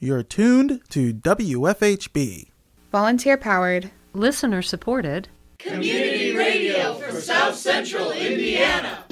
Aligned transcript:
You're 0.00 0.22
tuned 0.22 0.80
to 0.90 1.12
WFHB. 1.12 2.50
Volunteer 2.92 3.36
powered, 3.36 3.90
listener 4.12 4.62
supported, 4.62 5.28
community 5.58 6.36
radio 6.36 6.94
for 6.94 7.20
South 7.20 7.56
Central 7.56 8.12
Indiana. 8.12 9.04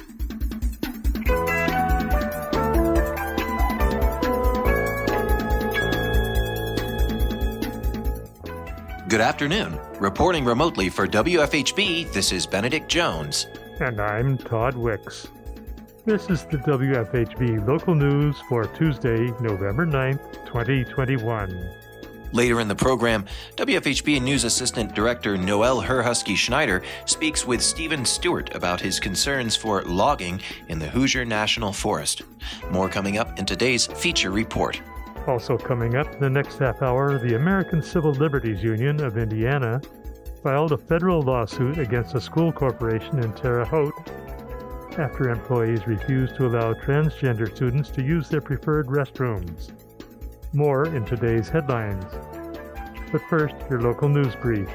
Good 9.09 9.21
afternoon. 9.21 9.81
Reporting 9.99 10.45
remotely 10.45 10.89
for 10.89 11.09
WFHB, 11.09 12.13
this 12.13 12.31
is 12.31 12.47
Benedict 12.47 12.87
Jones. 12.89 13.49
And 13.81 14.01
I'm 14.01 14.39
Todd 14.39 14.77
Wicks. 14.77 15.27
This 16.07 16.31
is 16.31 16.45
the 16.45 16.59
WFHB 16.59 17.67
local 17.67 17.97
news 17.97 18.41
for 18.49 18.65
Tuesday, 18.65 19.27
November 19.41 19.85
9th, 19.85 20.47
2021. 20.47 21.69
Later 22.31 22.61
in 22.61 22.69
the 22.69 22.77
program, 22.77 23.25
WFHB 23.57 24.23
News 24.23 24.45
Assistant 24.45 24.95
Director 24.95 25.37
Noel 25.37 25.81
Herhusky 25.81 26.37
Schneider 26.37 26.85
speaks 27.07 27.45
with 27.45 27.61
Stephen 27.61 28.05
Stewart 28.05 28.55
about 28.55 28.81
his 28.81 29.01
concerns 29.01 29.57
for 29.57 29.83
logging 29.83 30.41
in 30.69 30.79
the 30.79 30.87
Hoosier 30.87 31.25
National 31.25 31.73
Forest. 31.73 32.23
More 32.71 32.89
coming 32.89 33.19
up 33.19 33.37
in 33.41 33.45
today's 33.45 33.87
feature 33.87 34.31
report. 34.31 34.81
Also 35.27 35.59
coming 35.59 35.97
up 35.97 36.15
in 36.15 36.21
the 36.21 36.31
next 36.31 36.59
half 36.59 36.83
hour, 36.83 37.19
the 37.19 37.35
American 37.35 37.83
Civil 37.83 38.13
Liberties 38.13 38.63
Union 38.63 39.03
of 39.03 39.19
Indiana 39.19 39.81
filed 40.41 40.71
a 40.71 40.79
federal 40.79 41.21
lawsuit 41.21 41.79
against 41.79 42.15
a 42.15 42.21
school 42.21 42.53
corporation 42.53 43.19
in 43.19 43.33
Terre 43.33 43.65
Haute 43.65 43.93
after 44.99 45.29
employees 45.29 45.87
refused 45.87 46.37
to 46.37 46.47
allow 46.47 46.73
transgender 46.73 47.55
students 47.55 47.91
to 47.91 48.03
use 48.03 48.29
their 48.29 48.41
preferred 48.41 48.87
restrooms. 48.87 49.73
More 50.53 50.87
in 50.87 51.05
today's 51.05 51.49
headlines. 51.49 52.05
But 53.13 53.21
first, 53.29 53.55
your 53.69 53.81
local 53.81 54.09
news 54.09 54.35
brief. 54.37 54.69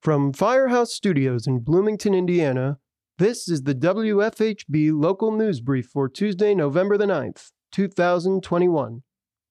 From 0.00 0.34
Firehouse 0.34 0.92
Studios 0.92 1.46
in 1.46 1.60
Bloomington, 1.60 2.14
Indiana, 2.14 2.78
this 3.16 3.48
is 3.48 3.62
the 3.62 3.74
WFHB 3.74 4.92
local 4.92 5.32
news 5.32 5.60
brief 5.62 5.86
for 5.86 6.10
Tuesday, 6.10 6.54
November 6.54 6.98
the 6.98 7.06
9th. 7.06 7.53
2021. 7.74 9.02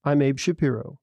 I'm 0.05 0.21
Abe 0.21 0.39
Shapiro. 0.39 0.97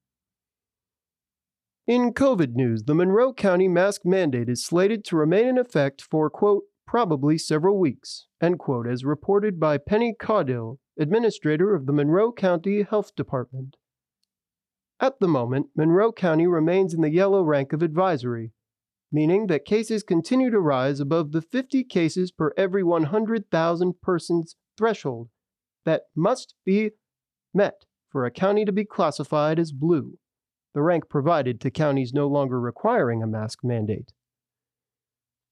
In 1.87 2.15
COVID 2.15 2.55
news, 2.55 2.85
the 2.85 2.95
Monroe 2.95 3.35
County 3.35 3.69
mask 3.69 4.07
mandate 4.07 4.49
is 4.49 4.65
slated 4.65 5.05
to 5.05 5.17
remain 5.17 5.47
in 5.47 5.59
effect 5.59 6.01
for, 6.01 6.31
quote, 6.31 6.63
probably 6.87 7.37
several 7.37 7.79
weeks, 7.79 8.27
end 8.43 8.59
quote, 8.59 8.87
as 8.87 9.05
reported 9.05 9.61
by 9.61 9.77
Penny 9.77 10.15
Caudill, 10.19 10.79
administrator 10.99 11.75
of 11.75 11.85
the 11.85 11.93
Monroe 11.93 12.33
County 12.33 12.85
Health 12.85 13.15
Department. 13.15 13.77
At 14.99 15.21
the 15.21 15.29
moment, 15.29 15.67
Monroe 15.77 16.13
County 16.13 16.47
remains 16.47 16.95
in 16.95 17.03
the 17.03 17.11
yellow 17.11 17.43
rank 17.43 17.75
of 17.75 17.83
advisory, 17.83 18.53
meaning 19.13 19.47
that 19.49 19.67
cases 19.67 20.03
continue 20.03 20.51
to 20.51 20.59
rise 20.59 21.01
above 21.01 21.33
the 21.33 21.43
50 21.43 21.85
cases 21.85 22.33
per 22.33 22.55
every 22.57 22.83
100,000 22.83 24.01
persons 24.01 24.57
threshold 24.79 25.29
that 25.85 26.05
must 26.15 26.55
be 26.65 26.93
met 27.55 27.85
for 28.09 28.25
a 28.25 28.31
county 28.31 28.65
to 28.65 28.73
be 28.73 28.85
classified 28.85 29.59
as 29.59 29.73
blue, 29.73 30.19
the 30.75 30.83
rank 30.83 31.09
provided 31.09 31.61
to 31.61 31.71
counties 31.71 32.13
no 32.13 32.27
longer 32.27 32.61
requiring 32.61 33.23
a 33.23 33.27
mask 33.27 33.61
mandate. 33.63 34.13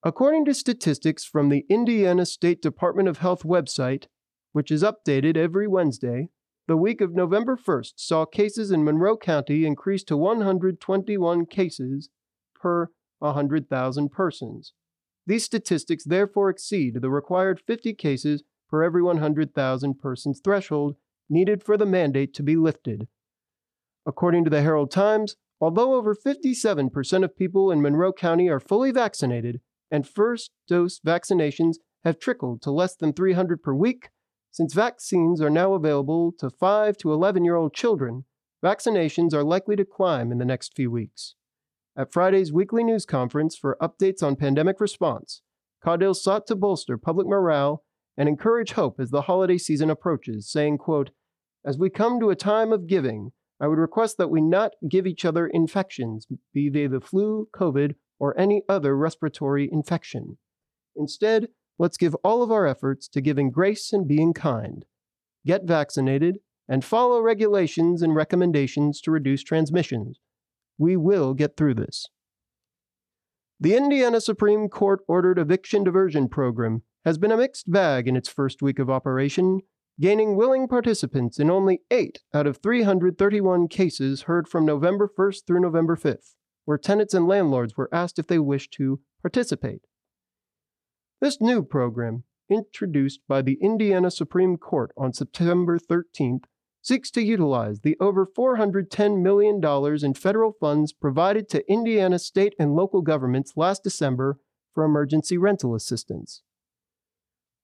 According 0.04 0.44
to 0.44 0.54
statistics 0.54 1.24
from 1.24 1.48
the 1.48 1.66
Indiana 1.68 2.24
State 2.24 2.62
Department 2.62 3.08
of 3.08 3.18
Health 3.18 3.42
website, 3.42 4.04
which 4.52 4.70
is 4.70 4.82
updated 4.82 5.36
every 5.36 5.66
Wednesday, 5.66 6.28
the 6.68 6.76
week 6.76 7.00
of 7.00 7.14
November 7.14 7.56
1st 7.56 7.94
saw 7.96 8.24
cases 8.26 8.70
in 8.70 8.84
Monroe 8.84 9.16
County 9.16 9.64
increase 9.64 10.04
to 10.04 10.16
121 10.16 11.46
cases 11.46 12.10
per 12.54 12.90
100,000 13.18 14.08
persons. 14.10 14.72
These 15.26 15.44
statistics 15.44 16.04
therefore 16.04 16.50
exceed 16.50 17.00
the 17.00 17.10
required 17.10 17.60
50 17.66 17.94
cases 17.94 18.44
per 18.70 18.82
every 18.82 19.02
100,000 19.02 19.98
persons 19.98 20.40
threshold 20.44 20.96
needed 21.28 21.62
for 21.62 21.76
the 21.76 21.86
mandate 21.86 22.34
to 22.34 22.42
be 22.42 22.56
lifted. 22.56 23.08
According 24.06 24.44
to 24.44 24.50
the 24.50 24.62
Herald 24.62 24.90
Times, 24.90 25.36
although 25.60 25.94
over 25.94 26.14
57% 26.14 27.24
of 27.24 27.36
people 27.36 27.70
in 27.70 27.82
Monroe 27.82 28.12
County 28.12 28.48
are 28.48 28.60
fully 28.60 28.90
vaccinated 28.90 29.60
and 29.90 30.06
first 30.06 30.50
dose 30.66 31.00
vaccinations 31.00 31.76
have 32.04 32.18
trickled 32.18 32.62
to 32.62 32.70
less 32.70 32.94
than 32.94 33.12
300 33.12 33.62
per 33.62 33.74
week, 33.74 34.10
since 34.50 34.72
vaccines 34.74 35.40
are 35.40 35.50
now 35.50 35.74
available 35.74 36.32
to 36.38 36.50
5 36.50 36.96
to 36.98 37.12
11 37.12 37.44
year 37.44 37.56
old 37.56 37.74
children, 37.74 38.24
vaccinations 38.64 39.32
are 39.32 39.44
likely 39.44 39.76
to 39.76 39.84
climb 39.84 40.32
in 40.32 40.38
the 40.38 40.44
next 40.44 40.74
few 40.74 40.90
weeks. 40.90 41.34
At 41.96 42.12
Friday's 42.12 42.52
weekly 42.52 42.84
news 42.84 43.04
conference 43.04 43.56
for 43.56 43.76
updates 43.82 44.22
on 44.22 44.36
pandemic 44.36 44.80
response, 44.80 45.42
Caudill 45.84 46.14
sought 46.14 46.46
to 46.46 46.56
bolster 46.56 46.96
public 46.96 47.26
morale 47.26 47.84
and 48.16 48.28
encourage 48.28 48.72
hope 48.72 48.98
as 48.98 49.10
the 49.10 49.22
holiday 49.22 49.58
season 49.58 49.90
approaches, 49.90 50.50
saying, 50.50 50.78
quote, 50.78 51.10
as 51.68 51.76
we 51.76 51.90
come 51.90 52.18
to 52.18 52.30
a 52.30 52.34
time 52.34 52.72
of 52.72 52.86
giving, 52.86 53.30
I 53.60 53.66
would 53.66 53.76
request 53.78 54.16
that 54.16 54.30
we 54.30 54.40
not 54.40 54.72
give 54.88 55.06
each 55.06 55.26
other 55.26 55.46
infections, 55.46 56.26
be 56.54 56.70
they 56.70 56.86
the 56.86 56.98
flu, 56.98 57.46
COVID, 57.54 57.94
or 58.18 58.40
any 58.40 58.62
other 58.70 58.96
respiratory 58.96 59.68
infection. 59.70 60.38
Instead, 60.96 61.48
let's 61.78 61.98
give 61.98 62.14
all 62.24 62.42
of 62.42 62.50
our 62.50 62.66
efforts 62.66 63.06
to 63.08 63.20
giving 63.20 63.50
grace 63.50 63.92
and 63.92 64.08
being 64.08 64.32
kind. 64.32 64.86
Get 65.44 65.64
vaccinated 65.64 66.38
and 66.70 66.82
follow 66.82 67.20
regulations 67.20 68.00
and 68.00 68.14
recommendations 68.14 69.02
to 69.02 69.10
reduce 69.10 69.42
transmissions. 69.42 70.20
We 70.78 70.96
will 70.96 71.34
get 71.34 71.58
through 71.58 71.74
this. 71.74 72.06
The 73.60 73.76
Indiana 73.76 74.22
Supreme 74.22 74.70
Court 74.70 75.00
ordered 75.06 75.38
eviction 75.38 75.84
diversion 75.84 76.30
program 76.30 76.80
has 77.04 77.18
been 77.18 77.32
a 77.32 77.36
mixed 77.36 77.70
bag 77.70 78.08
in 78.08 78.16
its 78.16 78.30
first 78.30 78.62
week 78.62 78.78
of 78.78 78.88
operation 78.88 79.60
gaining 80.00 80.36
willing 80.36 80.68
participants 80.68 81.40
in 81.40 81.50
only 81.50 81.80
8 81.90 82.20
out 82.32 82.46
of 82.46 82.58
331 82.58 83.66
cases 83.68 84.22
heard 84.22 84.46
from 84.46 84.64
November 84.64 85.08
1st 85.08 85.46
through 85.46 85.60
November 85.60 85.96
5th, 85.96 86.34
where 86.64 86.78
tenants 86.78 87.14
and 87.14 87.26
landlords 87.26 87.76
were 87.76 87.92
asked 87.92 88.18
if 88.18 88.26
they 88.26 88.38
wished 88.38 88.72
to 88.72 89.00
participate. 89.22 89.82
This 91.20 91.40
new 91.40 91.64
program, 91.64 92.22
introduced 92.48 93.20
by 93.26 93.42
the 93.42 93.58
Indiana 93.60 94.10
Supreme 94.10 94.56
Court 94.56 94.92
on 94.96 95.12
September 95.12 95.78
13th, 95.78 96.44
seeks 96.80 97.10
to 97.10 97.20
utilize 97.20 97.80
the 97.80 97.96
over 98.00 98.24
$410 98.24 99.20
million 99.20 99.60
in 100.04 100.14
federal 100.14 100.52
funds 100.52 100.92
provided 100.92 101.48
to 101.48 101.70
Indiana 101.70 102.20
state 102.20 102.54
and 102.56 102.76
local 102.76 103.02
governments 103.02 103.54
last 103.56 103.82
December 103.82 104.38
for 104.72 104.84
emergency 104.84 105.36
rental 105.36 105.74
assistance. 105.74 106.42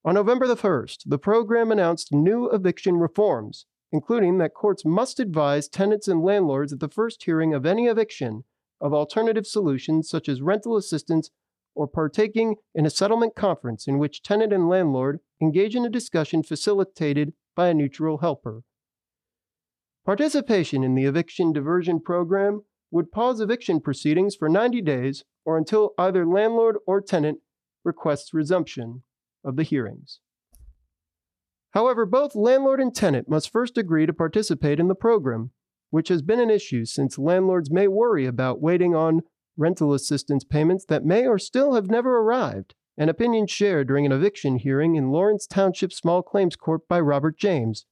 On 0.07 0.15
November 0.15 0.47
the 0.47 0.55
1st, 0.55 1.05
the 1.07 1.19
program 1.19 1.73
announced 1.73 2.13
new 2.13 2.51
eviction 2.51 2.97
reforms, 2.97 3.65
including 3.91 4.37
that 4.37 4.53
courts 4.53 4.85
must 4.85 5.19
advise 5.19 5.67
tenants 5.67 6.09
and 6.09 6.23
landlords 6.23 6.75
at 6.75 6.81
the 6.81 6.91
first 6.91 7.25
hearing 7.25 7.55
of 7.55 7.65
any 7.65 7.87
eviction 7.87 8.45
of 8.83 8.93
alternative 8.93 9.47
solutions 9.47 10.11
such 10.11 10.29
as 10.29 10.43
rental 10.43 10.77
assistance 10.77 11.31
or 11.75 11.89
partaking 11.89 12.57
in 12.75 12.85
a 12.85 12.91
settlement 12.91 13.35
conference 13.35 13.87
in 13.87 13.99
which 13.99 14.23
tenant 14.23 14.53
and 14.53 14.69
landlord 14.69 15.21
engage 15.41 15.75
in 15.75 15.87
a 15.87 15.91
discussion 15.91 16.43
facilitated 16.43 17.33
by 17.57 17.69
a 17.69 17.75
neutral 17.75 18.19
helper. 18.19 18.63
Participation 20.05 20.85
in 20.85 20.95
the 20.95 21.07
eviction 21.07 21.51
diversion 21.51 21.99
program 21.99 22.63
would 22.91 23.11
pause 23.11 23.41
eviction 23.41 23.81
proceedings 23.81 24.37
for 24.37 24.51
90 24.51 24.83
days 24.83 25.25
or 25.47 25.57
until 25.57 25.95
either 25.97 26.27
landlord 26.27 26.77
or 26.87 27.01
tenant 27.01 27.39
requests 27.85 28.35
resumption 28.35 29.03
of 29.45 29.57
the 29.57 29.63
hearings. 29.63 30.21
However, 31.73 32.07
both 32.07 32.37
landlord 32.37 32.81
and 32.81 32.95
tenant 32.95 33.29
must 33.29 33.51
first 33.51 33.77
agree 33.77 34.07
to 34.07 34.13
participate 34.13 34.79
in 34.79 34.89
the 34.89 34.95
program, 34.95 35.51
which 35.91 36.09
has 36.09 36.23
been 36.23 36.41
an 36.41 36.51
issue 36.51 36.85
since 36.85 37.19
landlords 37.19 37.71
may 37.71 37.89
worry 37.89 38.27
about 38.27 38.61
waiting 38.61 38.95
on 38.95 39.23
rental 39.57 39.93
assistance 39.93 40.45
payments 40.45 40.85
that 40.87 41.05
may 41.05 41.27
or 41.27 41.39
still 41.39 41.75
have 41.75 41.91
never 41.91 42.19
arrived, 42.19 42.75
an 42.97 43.09
opinion 43.09 43.47
shared 43.47 43.89
during 43.89 44.07
an 44.07 44.13
eviction 44.13 44.57
hearing 44.57 44.95
in 44.95 45.11
Lawrence 45.11 45.47
Township 45.47 45.93
Small 45.93 46.23
Claims 46.23 46.57
Court 46.57 46.87
by 46.89 47.01
Robert 47.01 47.37
James, 47.37 47.87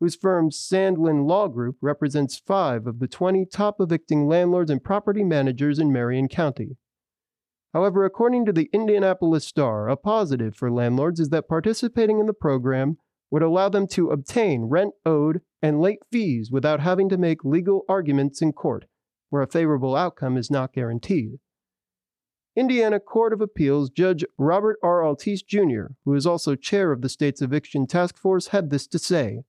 whose 0.00 0.14
firm 0.14 0.50
Sandlin 0.50 1.26
Law 1.26 1.48
Group 1.48 1.76
represents 1.80 2.38
five 2.38 2.86
of 2.86 3.00
the 3.00 3.08
20 3.08 3.46
top 3.46 3.80
evicting 3.80 4.28
landlords 4.28 4.70
and 4.70 4.82
property 4.82 5.24
managers 5.24 5.78
in 5.78 5.92
Marion 5.92 6.28
County. 6.28 6.76
However, 7.74 8.04
according 8.04 8.46
to 8.46 8.52
the 8.52 8.70
Indianapolis 8.72 9.46
Star, 9.46 9.88
a 9.88 9.96
positive 9.96 10.56
for 10.56 10.70
landlords 10.70 11.20
is 11.20 11.28
that 11.30 11.48
participating 11.48 12.18
in 12.18 12.26
the 12.26 12.32
program 12.32 12.96
would 13.30 13.42
allow 13.42 13.68
them 13.68 13.86
to 13.88 14.10
obtain 14.10 14.64
rent 14.64 14.94
owed 15.04 15.42
and 15.60 15.80
late 15.80 16.00
fees 16.10 16.50
without 16.50 16.80
having 16.80 17.08
to 17.10 17.18
make 17.18 17.44
legal 17.44 17.84
arguments 17.88 18.40
in 18.40 18.52
court, 18.52 18.86
where 19.28 19.42
a 19.42 19.46
favorable 19.46 19.94
outcome 19.94 20.36
is 20.36 20.50
not 20.50 20.72
guaranteed. 20.72 21.38
Indiana 22.56 22.98
Court 22.98 23.32
of 23.32 23.40
Appeals 23.40 23.90
Judge 23.90 24.24
Robert 24.36 24.78
R. 24.82 25.02
Altice 25.02 25.46
Jr., 25.46 25.92
who 26.04 26.14
is 26.14 26.26
also 26.26 26.56
chair 26.56 26.90
of 26.90 27.02
the 27.02 27.08
state's 27.08 27.42
eviction 27.42 27.86
task 27.86 28.18
force, 28.18 28.48
had 28.48 28.70
this 28.70 28.86
to 28.88 28.98
say 28.98 29.42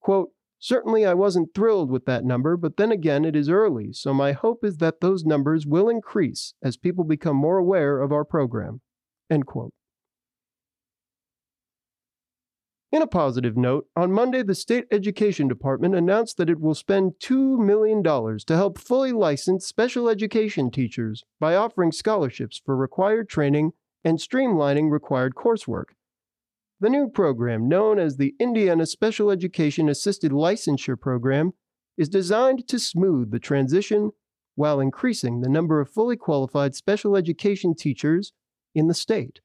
Quote, 0.00 0.30
Certainly, 0.66 1.06
I 1.06 1.14
wasn't 1.14 1.54
thrilled 1.54 1.92
with 1.92 2.06
that 2.06 2.24
number, 2.24 2.56
but 2.56 2.76
then 2.76 2.90
again, 2.90 3.24
it 3.24 3.36
is 3.36 3.48
early, 3.48 3.92
so 3.92 4.12
my 4.12 4.32
hope 4.32 4.64
is 4.64 4.78
that 4.78 5.00
those 5.00 5.24
numbers 5.24 5.64
will 5.64 5.88
increase 5.88 6.54
as 6.60 6.76
people 6.76 7.04
become 7.04 7.36
more 7.36 7.58
aware 7.58 8.00
of 8.00 8.10
our 8.10 8.24
program. 8.24 8.80
End 9.30 9.46
quote. 9.46 9.72
In 12.90 13.00
a 13.00 13.06
positive 13.06 13.56
note, 13.56 13.86
on 13.94 14.10
Monday, 14.10 14.42
the 14.42 14.56
State 14.56 14.86
Education 14.90 15.46
Department 15.46 15.94
announced 15.94 16.36
that 16.38 16.50
it 16.50 16.58
will 16.58 16.74
spend 16.74 17.12
$2 17.22 17.60
million 17.64 18.02
to 18.02 18.56
help 18.56 18.76
fully 18.76 19.12
license 19.12 19.68
special 19.68 20.08
education 20.08 20.72
teachers 20.72 21.22
by 21.38 21.54
offering 21.54 21.92
scholarships 21.92 22.60
for 22.66 22.76
required 22.76 23.28
training 23.28 23.70
and 24.02 24.18
streamlining 24.18 24.90
required 24.90 25.36
coursework. 25.36 25.90
The 26.78 26.90
new 26.90 27.08
program, 27.08 27.68
known 27.68 27.98
as 27.98 28.16
the 28.16 28.34
Indiana 28.38 28.84
Special 28.84 29.30
Education 29.30 29.88
Assisted 29.88 30.30
Licensure 30.30 31.00
Program, 31.00 31.52
is 31.96 32.10
designed 32.10 32.68
to 32.68 32.78
smooth 32.78 33.30
the 33.30 33.38
transition 33.38 34.10
while 34.56 34.78
increasing 34.80 35.40
the 35.40 35.48
number 35.48 35.80
of 35.80 35.90
fully 35.90 36.16
qualified 36.16 36.74
special 36.74 37.16
education 37.16 37.74
teachers 37.74 38.32
in 38.74 38.88
the 38.88 38.94
state 38.94 39.40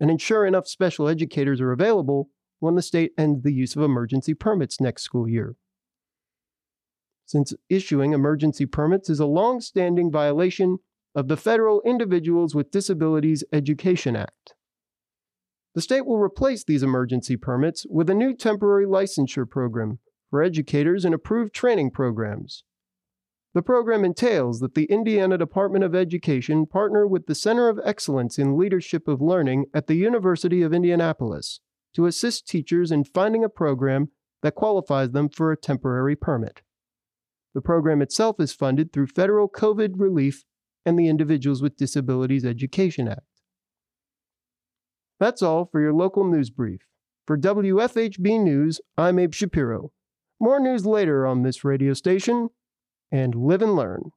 and 0.00 0.10
ensure 0.10 0.44
enough 0.44 0.66
special 0.66 1.08
educators 1.08 1.60
are 1.60 1.70
available 1.70 2.28
when 2.58 2.74
the 2.74 2.82
state 2.82 3.12
ends 3.16 3.42
the 3.42 3.52
use 3.52 3.76
of 3.76 3.82
emergency 3.82 4.34
permits 4.34 4.80
next 4.80 5.02
school 5.02 5.28
year. 5.28 5.54
Since 7.24 7.54
issuing 7.68 8.12
emergency 8.12 8.66
permits 8.66 9.08
is 9.08 9.20
a 9.20 9.26
long 9.26 9.60
standing 9.60 10.10
violation 10.10 10.78
of 11.14 11.28
the 11.28 11.36
Federal 11.36 11.80
Individuals 11.82 12.52
with 12.52 12.72
Disabilities 12.72 13.44
Education 13.52 14.16
Act. 14.16 14.54
The 15.74 15.82
state 15.82 16.06
will 16.06 16.18
replace 16.18 16.62
these 16.62 16.84
emergency 16.84 17.36
permits 17.36 17.84
with 17.90 18.08
a 18.08 18.14
new 18.14 18.34
temporary 18.34 18.86
licensure 18.86 19.48
program 19.48 19.98
for 20.30 20.42
educators 20.42 21.04
and 21.04 21.14
approved 21.14 21.52
training 21.52 21.90
programs. 21.90 22.62
The 23.54 23.62
program 23.62 24.04
entails 24.04 24.60
that 24.60 24.74
the 24.74 24.84
Indiana 24.84 25.38
Department 25.38 25.84
of 25.84 25.94
Education 25.94 26.66
partner 26.66 27.06
with 27.06 27.26
the 27.26 27.34
Center 27.34 27.68
of 27.68 27.80
Excellence 27.84 28.38
in 28.38 28.56
Leadership 28.56 29.06
of 29.06 29.20
Learning 29.20 29.66
at 29.72 29.86
the 29.86 29.94
University 29.94 30.62
of 30.62 30.72
Indianapolis 30.72 31.60
to 31.94 32.06
assist 32.06 32.48
teachers 32.48 32.90
in 32.90 33.04
finding 33.04 33.44
a 33.44 33.48
program 33.48 34.08
that 34.42 34.56
qualifies 34.56 35.10
them 35.10 35.28
for 35.28 35.52
a 35.52 35.56
temporary 35.56 36.16
permit. 36.16 36.62
The 37.54 37.60
program 37.60 38.02
itself 38.02 38.40
is 38.40 38.52
funded 38.52 38.92
through 38.92 39.06
federal 39.06 39.48
COVID 39.48 39.92
relief 39.96 40.44
and 40.84 40.98
the 40.98 41.08
Individuals 41.08 41.62
with 41.62 41.76
Disabilities 41.76 42.44
Education 42.44 43.06
Act. 43.06 43.33
That's 45.20 45.42
all 45.42 45.66
for 45.66 45.80
your 45.80 45.92
local 45.92 46.24
news 46.24 46.50
brief. 46.50 46.80
For 47.26 47.38
WFHB 47.38 48.42
News, 48.42 48.80
I'm 48.98 49.18
Abe 49.18 49.32
Shapiro. 49.32 49.92
More 50.40 50.60
news 50.60 50.84
later 50.84 51.26
on 51.26 51.42
this 51.42 51.64
radio 51.64 51.94
station, 51.94 52.50
and 53.10 53.34
live 53.34 53.62
and 53.62 53.76
learn. 53.76 54.10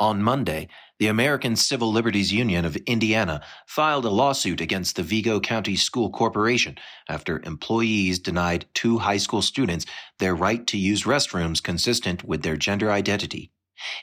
On 0.00 0.22
Monday, 0.22 0.68
the 0.98 1.08
American 1.08 1.56
Civil 1.56 1.92
Liberties 1.92 2.32
Union 2.32 2.64
of 2.64 2.76
Indiana 2.76 3.42
filed 3.66 4.06
a 4.06 4.10
lawsuit 4.10 4.60
against 4.60 4.96
the 4.96 5.02
Vigo 5.02 5.40
County 5.40 5.76
School 5.76 6.10
Corporation 6.10 6.76
after 7.06 7.40
employees 7.44 8.18
denied 8.18 8.64
two 8.72 8.98
high 8.98 9.18
school 9.18 9.42
students 9.42 9.84
their 10.18 10.34
right 10.34 10.66
to 10.66 10.78
use 10.78 11.04
restrooms 11.04 11.62
consistent 11.62 12.24
with 12.24 12.42
their 12.42 12.56
gender 12.56 12.90
identity. 12.90 13.52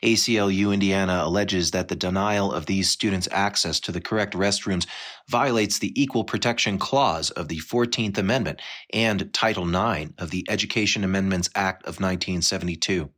ACLU 0.04 0.74
Indiana 0.74 1.22
alleges 1.24 1.72
that 1.72 1.88
the 1.88 1.96
denial 1.96 2.52
of 2.52 2.66
these 2.66 2.90
students 2.90 3.28
access 3.32 3.80
to 3.82 3.92
the 3.92 4.02
correct 4.02 4.34
restrooms 4.34 4.86
violates 5.28 5.80
the 5.80 6.00
Equal 6.02 6.24
Protection 6.24 6.78
Clause 6.78 7.32
of 7.32 7.48
the 7.48 7.60
14th 7.60 8.18
Amendment 8.18 8.62
and 8.94 9.34
Title 9.34 9.68
IX 9.68 10.12
of 10.18 10.32
the 10.32 10.46
Education 10.50 11.04
Amendments 11.04 11.50
Act 11.56 11.84
of 11.84 12.00
1972. 12.00 13.10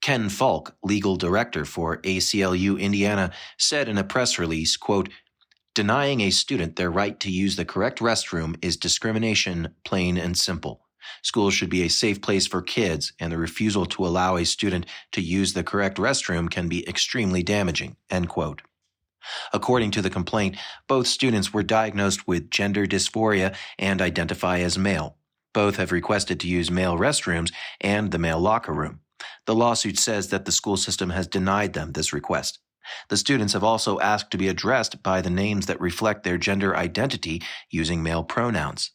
Ken 0.00 0.28
Falk, 0.28 0.76
legal 0.82 1.16
director 1.16 1.64
for 1.64 1.98
ACLU 1.98 2.80
Indiana, 2.80 3.30
said 3.58 3.88
in 3.88 3.98
a 3.98 4.04
press 4.04 4.38
release, 4.38 4.76
quote, 4.76 5.10
Denying 5.74 6.20
a 6.20 6.30
student 6.30 6.76
their 6.76 6.90
right 6.90 7.20
to 7.20 7.30
use 7.30 7.56
the 7.56 7.64
correct 7.64 8.00
restroom 8.00 8.56
is 8.60 8.76
discrimination, 8.76 9.74
plain 9.84 10.16
and 10.16 10.36
simple. 10.36 10.82
Schools 11.22 11.54
should 11.54 11.70
be 11.70 11.82
a 11.82 11.90
safe 11.90 12.20
place 12.20 12.46
for 12.46 12.62
kids, 12.62 13.12
and 13.18 13.32
the 13.32 13.38
refusal 13.38 13.86
to 13.86 14.06
allow 14.06 14.36
a 14.36 14.44
student 14.44 14.86
to 15.12 15.20
use 15.20 15.52
the 15.52 15.64
correct 15.64 15.98
restroom 15.98 16.50
can 16.50 16.68
be 16.68 16.88
extremely 16.88 17.42
damaging. 17.42 17.96
End 18.10 18.28
quote. 18.28 18.62
According 19.52 19.90
to 19.92 20.02
the 20.02 20.10
complaint, 20.10 20.56
both 20.88 21.06
students 21.06 21.52
were 21.52 21.62
diagnosed 21.62 22.26
with 22.26 22.50
gender 22.50 22.86
dysphoria 22.86 23.54
and 23.78 24.00
identify 24.00 24.60
as 24.60 24.78
male. 24.78 25.16
Both 25.52 25.76
have 25.76 25.92
requested 25.92 26.40
to 26.40 26.48
use 26.48 26.70
male 26.70 26.96
restrooms 26.96 27.52
and 27.80 28.10
the 28.10 28.18
male 28.18 28.40
locker 28.40 28.72
room. 28.72 29.00
The 29.46 29.54
lawsuit 29.54 29.98
says 29.98 30.28
that 30.28 30.44
the 30.44 30.52
school 30.52 30.76
system 30.76 31.10
has 31.10 31.26
denied 31.26 31.72
them 31.72 31.92
this 31.92 32.12
request. 32.12 32.60
The 33.08 33.16
students 33.16 33.52
have 33.52 33.64
also 33.64 34.00
asked 34.00 34.30
to 34.30 34.38
be 34.38 34.48
addressed 34.48 35.02
by 35.02 35.20
the 35.20 35.30
names 35.30 35.66
that 35.66 35.80
reflect 35.80 36.24
their 36.24 36.38
gender 36.38 36.76
identity 36.76 37.42
using 37.70 38.02
male 38.02 38.24
pronouns. 38.24 38.90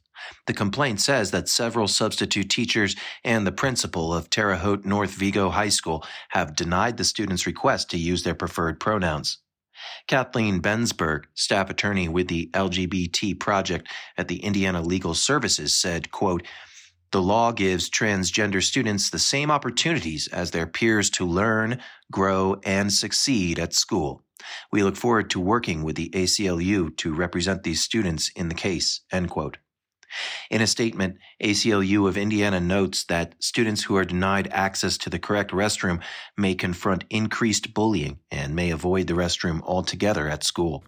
The 0.48 0.54
complaint 0.54 1.02
says 1.02 1.32
that 1.32 1.50
several 1.50 1.88
substitute 1.88 2.50
teachers 2.50 2.96
and 3.24 3.46
the 3.46 3.52
principal 3.52 4.14
of 4.14 4.30
Terre 4.30 4.56
Haute 4.56 4.86
North 4.86 5.12
Vigo 5.12 5.50
High 5.50 5.70
School 5.70 6.06
have 6.30 6.56
denied 6.56 6.98
the 6.98 7.04
students' 7.04 7.48
request 7.48 7.90
to 7.92 7.98
use 7.98 8.24
their 8.24 8.36
preferred 8.36 8.80
pronouns. 8.80 9.40
Kathleen 10.08 10.62
Bensberg, 10.62 11.26
staff 11.34 11.70
attorney 11.70 12.08
with 12.08 12.28
the 12.28 12.50
LGBT 12.54 13.40
project 13.40 13.88
at 14.18 14.28
the 14.28 14.38
Indiana 14.38 14.82
Legal 14.82 15.14
Services, 15.14 15.76
said, 15.76 16.12
quote, 16.12 16.44
the 17.12 17.22
law 17.22 17.52
gives 17.52 17.90
transgender 17.90 18.62
students 18.62 19.10
the 19.10 19.20
same 19.20 19.50
opportunities 19.50 20.28
as 20.28 20.52
their 20.52 20.68
peers 20.68 21.10
to 21.12 21.26
learn, 21.26 21.80
grow, 22.12 22.60
and 22.66 22.92
succeed 22.92 23.58
at 23.58 23.74
school. 23.74 24.22
We 24.72 24.84
look 24.84 24.98
forward 24.98 25.30
to 25.30 25.40
working 25.40 25.84
with 25.84 25.96
the 25.96 26.10
ACLU 26.10 26.96
to 26.98 27.14
represent 27.14 27.64
these 27.64 27.82
students 27.82 28.32
in 28.36 28.50
the 28.50 28.56
case. 28.56 29.02
End 29.12 29.30
quote. 29.30 29.58
In 30.50 30.62
a 30.62 30.68
statement, 30.68 31.18
ACLU 31.44 32.08
of 32.08 32.18
Indiana 32.18 32.60
notes 32.60 33.04
that 33.06 33.36
students 33.40 33.84
who 33.84 33.96
are 33.96 34.06
denied 34.06 34.48
access 34.52 34.98
to 35.00 35.10
the 35.10 35.20
correct 35.20 35.52
restroom 35.52 36.02
may 36.38 36.56
confront 36.56 37.04
increased 37.10 37.74
bullying 37.74 38.20
and 38.32 38.56
may 38.56 38.72
avoid 38.72 39.08
the 39.08 39.14
restroom 39.14 39.62
altogether 39.64 40.28
at 40.28 40.44
school. 40.44 40.84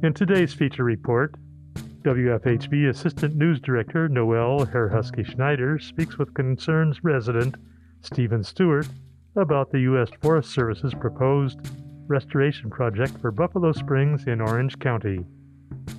In 0.00 0.14
today's 0.14 0.54
feature 0.54 0.84
report, 0.84 1.34
WFHB 2.02 2.88
Assistant 2.88 3.34
News 3.34 3.60
Director 3.60 4.08
Noel 4.08 4.64
Herhusky 4.64 5.24
Schneider 5.24 5.80
speaks 5.80 6.16
with 6.16 6.32
concerns 6.32 7.02
resident 7.02 7.56
Stephen 8.02 8.44
Stewart 8.44 8.86
about 9.34 9.72
the 9.72 9.80
U.S. 9.80 10.08
Forest 10.22 10.52
Service's 10.52 10.94
proposed 10.94 11.58
restoration 12.06 12.70
project 12.70 13.18
for 13.20 13.32
Buffalo 13.32 13.72
Springs 13.72 14.24
in 14.28 14.40
Orange 14.40 14.78
County. 14.78 15.26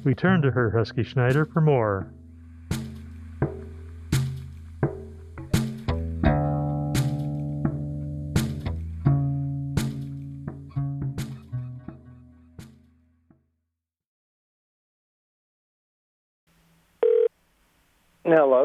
We 0.05 0.15
turn 0.15 0.41
to 0.43 0.51
Herhusky 0.51 1.03
Schneider 1.03 1.45
for 1.45 1.59
more. 1.59 2.13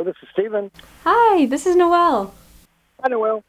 This 0.04 0.16
is 0.23 0.28
Stephen. 0.32 0.70
Hi, 1.04 1.46
this 1.46 1.66
is 1.66 1.76
Noel. 1.76 2.34
Hi, 3.02 3.08
Noel. 3.08 3.42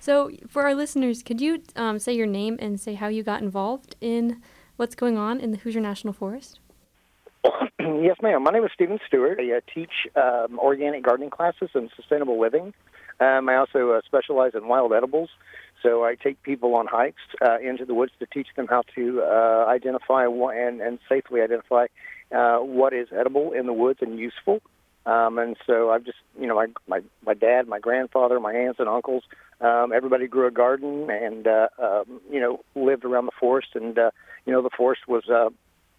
So, 0.00 0.30
for 0.48 0.64
our 0.64 0.74
listeners, 0.74 1.22
could 1.22 1.40
you 1.40 1.62
um, 1.76 1.98
say 1.98 2.12
your 2.12 2.26
name 2.26 2.58
and 2.60 2.78
say 2.78 2.94
how 2.94 3.08
you 3.08 3.22
got 3.22 3.42
involved 3.42 3.96
in 4.00 4.42
what's 4.76 4.94
going 4.94 5.16
on 5.16 5.40
in 5.40 5.50
the 5.50 5.56
Hoosier 5.58 5.80
National 5.80 6.12
Forest? 6.12 6.60
yes, 7.80 8.16
ma'am. 8.22 8.42
My 8.42 8.50
name 8.50 8.64
is 8.64 8.70
Stephen 8.74 8.98
Stewart. 9.06 9.38
I 9.40 9.56
uh, 9.56 9.60
teach 9.74 9.92
um, 10.16 10.58
organic 10.58 11.02
gardening 11.02 11.30
classes 11.30 11.70
and 11.74 11.90
sustainable 11.96 12.38
living. 12.38 12.74
Um, 13.20 13.48
I 13.48 13.56
also 13.56 13.92
uh, 13.92 14.00
specialize 14.04 14.52
in 14.54 14.68
wild 14.68 14.92
edibles. 14.92 15.30
So 15.82 16.04
I 16.04 16.14
take 16.14 16.42
people 16.42 16.74
on 16.74 16.86
hikes 16.86 17.22
uh, 17.42 17.58
into 17.58 17.84
the 17.84 17.94
woods 17.94 18.12
to 18.18 18.26
teach 18.26 18.48
them 18.56 18.66
how 18.66 18.82
to 18.94 19.22
uh, 19.22 19.66
identify 19.68 20.24
and, 20.24 20.80
and 20.80 20.98
safely 21.08 21.42
identify 21.42 21.86
uh, 22.34 22.58
what 22.58 22.92
is 22.92 23.08
edible 23.12 23.52
in 23.52 23.66
the 23.66 23.72
woods 23.72 24.00
and 24.02 24.18
useful. 24.18 24.60
Um, 25.06 25.38
and 25.38 25.56
so 25.66 25.90
I've 25.90 26.04
just, 26.04 26.18
you 26.40 26.46
know, 26.46 26.54
my, 26.54 26.66
my, 26.88 27.00
my 27.24 27.34
dad, 27.34 27.68
my 27.68 27.78
grandfather, 27.78 28.40
my 28.40 28.54
aunts 28.54 28.80
and 28.80 28.88
uncles, 28.88 29.24
um, 29.60 29.92
everybody 29.94 30.26
grew 30.26 30.46
a 30.46 30.50
garden 30.50 31.10
and, 31.10 31.46
uh, 31.46 31.68
um, 31.78 32.20
you 32.30 32.40
know, 32.40 32.64
lived 32.74 33.04
around 33.04 33.26
the 33.26 33.32
forest. 33.38 33.68
And, 33.74 33.98
uh, 33.98 34.10
you 34.46 34.52
know, 34.52 34.62
the 34.62 34.70
forest 34.76 35.02
was, 35.06 35.28
uh, 35.28 35.50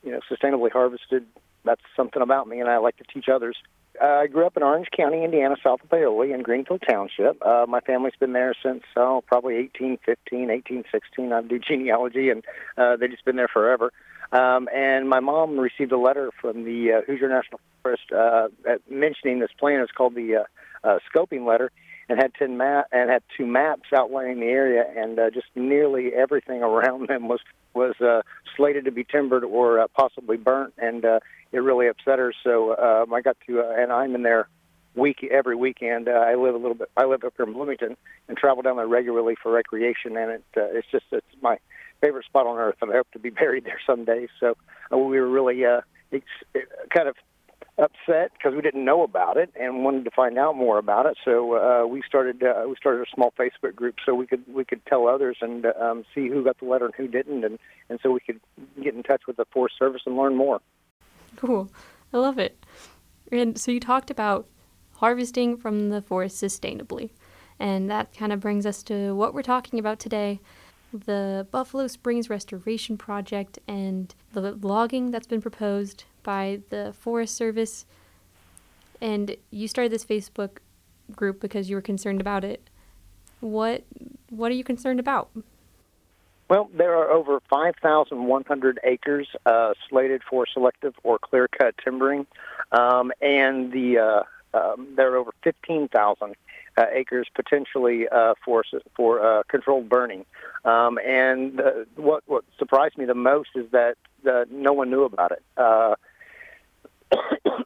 you 0.04 0.12
know, 0.12 0.20
sustainably 0.30 0.72
harvested. 0.72 1.26
That's 1.64 1.82
something 1.96 2.22
about 2.22 2.48
me, 2.48 2.60
and 2.60 2.70
I 2.70 2.78
like 2.78 2.98
to 2.98 3.04
teach 3.12 3.26
others. 3.28 3.58
Uh, 4.02 4.06
I 4.06 4.28
grew 4.28 4.46
up 4.46 4.58
in 4.58 4.64
Orange 4.64 4.88
County, 4.96 5.24
Indiana, 5.24 5.56
south 5.64 5.82
of 5.84 5.90
Paoli 5.90 6.32
in 6.32 6.42
Greenfield 6.44 6.84
Township. 6.88 7.44
Uh, 7.46 7.66
my 7.68 7.80
family's 7.80 8.14
been 8.20 8.34
there 8.34 8.54
since, 8.62 8.84
oh, 8.96 9.24
probably 9.26 9.56
1815, 9.56 10.50
1816. 10.50 11.32
I 11.32 11.42
do 11.42 11.60
genealogy, 11.60 12.30
and 12.30 12.44
uh, 12.78 12.98
they've 12.98 13.10
just 13.10 13.26
been 13.26 13.38
there 13.38 13.48
forever. 13.48 13.92
Um, 14.36 14.68
and 14.76 15.08
my 15.08 15.22
mom 15.22 15.58
received 15.58 15.94
a 15.94 15.98
letter 15.98 16.30
from 16.42 16.66
the 16.66 16.92
uh, 16.92 17.02
Hoosier 17.08 17.30
National 17.30 17.62
Forest 17.82 18.12
uh, 18.12 18.48
mentioning 18.90 19.40
this 19.40 19.52
plan. 19.58 19.80
It's 19.80 19.92
called 19.92 20.16
the 20.16 20.36
uh, 20.36 20.88
uh, 20.88 21.00
scoping 21.10 21.48
letter, 21.48 21.72
and 22.10 22.22
had 22.22 22.34
ten 22.34 22.58
map 22.58 22.88
and 22.92 23.10
had 23.10 23.24
two 23.38 23.46
maps 23.46 23.90
outlining 23.96 24.42
the 24.42 24.48
area, 24.48 24.84
and 24.98 25.18
uh, 25.18 25.30
just 25.30 25.48
nearly 25.56 26.14
everything 26.14 26.64
around 26.64 27.08
them 27.10 27.30
was 27.30 27.40
was 27.74 27.96
uh, 28.02 28.24
slated 28.58 28.86
to 28.86 28.92
be 28.92 29.06
timbered 29.06 29.46
or 29.46 29.80
uh, 29.80 29.88
possibly 29.96 30.38
burnt, 30.38 30.74
and 30.78 31.06
uh, 31.06 31.20
it 31.54 31.60
really 31.60 31.88
upset 31.88 32.20
her. 32.20 32.34
So 32.44 32.76
um, 32.78 33.14
I 33.14 33.22
got 33.22 33.38
to, 33.48 33.62
uh, 33.62 33.74
and 33.78 33.92
I'm 33.92 34.16
in 34.16 34.24
there 34.24 34.50
week 34.96 35.26
every 35.32 35.56
weekend. 35.56 36.08
Uh, 36.10 36.12
I 36.12 36.36
live 36.36 36.56
a 36.56 36.58
little 36.58 36.76
bit. 36.76 36.90
I 36.98 37.06
live 37.06 37.24
up 37.24 37.34
here 37.38 37.46
in 37.46 37.54
Bloomington 37.54 37.96
and 38.28 38.38
travel 38.38 38.64
down 38.64 38.78
there 38.78 38.88
regularly 38.88 39.36
for 39.42 39.52
recreation, 39.52 40.18
and 40.18 40.32
it 40.32 40.44
uh, 40.58 40.62
it's 40.72 40.88
just 40.92 41.06
it's 41.12 41.26
my 41.42 41.58
favorite 42.06 42.26
spot 42.26 42.46
on 42.46 42.58
earth, 42.58 42.76
and 42.82 42.92
I 42.92 42.96
hope 42.96 43.12
to 43.12 43.20
be 43.20 43.30
buried 43.42 43.66
there 43.66 43.80
someday. 43.86 44.28
So 44.40 44.56
uh, 44.94 44.98
we 44.98 45.20
were 45.20 45.30
really 45.30 45.66
uh, 45.66 45.82
it's, 46.12 46.26
it, 46.54 46.70
kind 46.96 47.08
of 47.08 47.16
upset 47.78 48.32
because 48.38 48.56
we 48.56 48.62
didn't 48.62 48.86
know 48.86 49.04
about 49.04 49.36
it 49.36 49.52
and 49.60 49.84
wanted 49.84 50.06
to 50.06 50.12
find 50.12 50.38
out 50.38 50.56
more 50.56 50.78
about 50.78 51.06
it. 51.06 51.18
So 51.26 51.56
uh, 51.56 51.88
we 51.88 52.02
started 52.08 52.44
uh, 52.44 52.66
we 52.68 52.76
started 52.76 53.02
a 53.02 53.16
small 53.16 53.34
Facebook 53.38 53.76
group 53.76 53.96
so 54.06 54.14
we 54.14 54.28
could 54.28 54.44
we 54.48 54.64
could 54.64 54.86
tell 54.86 55.08
others 55.08 55.38
and 55.42 55.66
um, 55.66 56.06
see 56.14 56.28
who 56.28 56.44
got 56.44 56.60
the 56.60 56.66
letter 56.66 56.86
and 56.86 56.96
who 56.96 57.08
didn't, 57.08 57.44
and 57.44 57.60
and 57.90 58.00
so 58.02 58.12
we 58.12 58.20
could 58.20 58.40
get 58.82 58.94
in 58.94 59.04
touch 59.04 59.24
with 59.28 59.38
the 59.38 59.46
Forest 59.52 59.76
Service 59.78 60.02
and 60.06 60.16
learn 60.16 60.36
more. 60.36 60.62
Cool, 61.36 61.70
I 62.14 62.18
love 62.18 62.40
it. 62.40 62.66
And 63.32 63.60
so 63.60 63.72
you 63.72 63.80
talked 63.80 64.12
about 64.12 64.48
harvesting 64.98 65.58
from 65.58 65.90
the 65.90 66.02
forest 66.02 66.42
sustainably, 66.42 67.10
and 67.60 67.90
that 67.90 68.16
kind 68.16 68.32
of 68.32 68.40
brings 68.40 68.66
us 68.66 68.84
to 68.84 69.14
what 69.16 69.34
we're 69.34 69.42
talking 69.42 69.80
about 69.80 70.00
today. 70.00 70.40
The 71.04 71.46
Buffalo 71.52 71.88
Springs 71.88 72.30
Restoration 72.30 72.98
Project 72.98 73.60
and 73.68 74.16
the 74.32 74.54
logging 74.54 75.12
that's 75.12 75.28
been 75.28 75.42
proposed 75.42 76.06
by 76.24 76.62
the 76.70 76.94
Forest 76.98 77.36
Service. 77.36 77.86
And 79.02 79.36
you 79.52 79.68
started 79.68 79.92
this 79.92 80.06
Facebook 80.06 80.60
group 81.14 81.42
because 81.42 81.70
you 81.70 81.76
were 81.76 81.82
concerned 81.82 82.22
about 82.22 82.46
it. 82.46 82.70
What 83.42 83.84
what 84.30 84.52
are 84.52 84.56
you 84.56 84.64
concerned 84.64 85.02
about? 85.02 85.30
Well, 86.50 86.70
there 86.74 86.96
are 86.96 87.12
over 87.12 87.42
5,100 87.50 88.80
acres 88.84 89.28
uh, 89.46 89.74
slated 89.90 90.22
for 90.30 90.46
selective 90.48 90.94
or 91.04 91.20
clear 91.20 91.48
cut 91.48 91.76
timbering, 91.84 92.26
um, 92.72 93.12
and 93.20 93.74
the 93.74 93.98
uh, 93.98 94.24
um, 94.58 94.88
there 94.96 95.14
are 95.14 95.18
over 95.18 95.32
15,000 95.44 96.36
uh, 96.78 96.86
acres 96.92 97.28
potentially 97.34 98.08
uh, 98.10 98.34
for 98.44 98.64
for 98.96 99.26
uh, 99.26 99.44
controlled 99.48 99.90
burning. 99.90 100.26
Um, 100.64 100.98
and 101.06 101.62
what 101.96 102.24
what 102.28 102.44
surprised 102.58 102.98
me 102.98 103.06
the 103.06 103.14
most 103.14 103.50
is 103.56 103.70
that 103.72 103.96
uh, 104.28 104.46
no 104.52 104.74
one 104.74 104.90
knew 104.90 105.04
about 105.04 105.32
it. 105.32 105.44
Uh, 105.58 105.96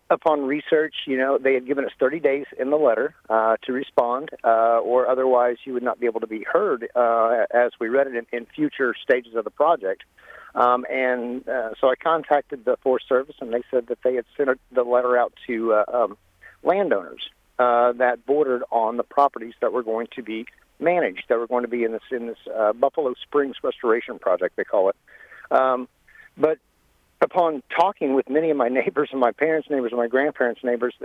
upon 0.10 0.46
research, 0.46 0.96
you 1.08 1.18
know, 1.18 1.38
they 1.38 1.54
had 1.54 1.66
given 1.66 1.86
us 1.86 1.92
30 2.00 2.20
days 2.20 2.46
in 2.60 2.70
the 2.70 2.78
letter 2.78 3.16
uh, 3.30 3.56
to 3.64 3.72
respond, 3.72 4.30
uh, 4.44 4.80
or 4.80 5.08
otherwise 5.08 5.58
you 5.66 5.74
would 5.74 5.84
not 5.84 6.00
be 6.00 6.06
able 6.06 6.20
to 6.20 6.28
be 6.28 6.46
heard 6.52 6.90
uh, 6.96 7.46
as 7.54 7.72
we 7.80 7.88
read 7.88 8.08
it 8.08 8.16
in, 8.16 8.26
in 8.38 8.46
future 8.46 8.94
stages 9.02 9.36
of 9.36 9.44
the 9.44 9.52
project. 9.52 10.04
Um, 10.56 10.86
and 10.92 11.44
so 11.80 11.90
I 11.90 11.96
contacted 11.96 12.66
the 12.66 12.76
Forest 12.82 13.08
Service, 13.08 13.36
and 13.40 13.54
they 13.54 13.62
said 13.72 13.88
that 13.88 14.00
they 14.04 14.16
had 14.16 14.26
sent 14.36 14.50
the 14.72 14.84
letter 14.84 15.16
out 15.16 15.32
to 15.48 15.84
um, 15.88 16.18
landowners 16.64 17.30
uh, 17.60 17.92
that 17.94 18.26
bordered 18.26 18.64
on 18.72 18.98
the 18.98 19.04
properties 19.04 19.54
that 19.62 19.74
were 19.74 19.84
going 19.84 20.08
to 20.16 20.24
be 20.24 20.46
managed, 20.80 21.26
that 21.28 21.38
were 21.38 21.48
going 21.48 21.64
to 21.64 21.70
be 21.70 21.84
in 21.84 21.92
this 21.92 22.02
in 22.12 22.28
this 22.28 22.38
uh, 22.58 22.74
Buffalo 22.74 23.14
Springs 23.22 23.58
Restoration 23.62 24.18
Project, 24.18 24.56
they 24.56 24.64
call 24.64 24.90
it. 24.90 24.96
Um, 25.52 25.88
but 26.38 26.58
upon 27.22 27.62
talking 27.78 28.14
with 28.14 28.30
many 28.30 28.50
of 28.50 28.58
my 28.58 28.70
neighbors 28.70 29.10
and 29.12 29.20
my 29.20 29.32
parents' 29.32 29.70
neighbors 29.70 29.92
and 29.92 30.00
my 30.00 30.08
grandparents' 30.08 30.64
neighbors, 30.64 30.96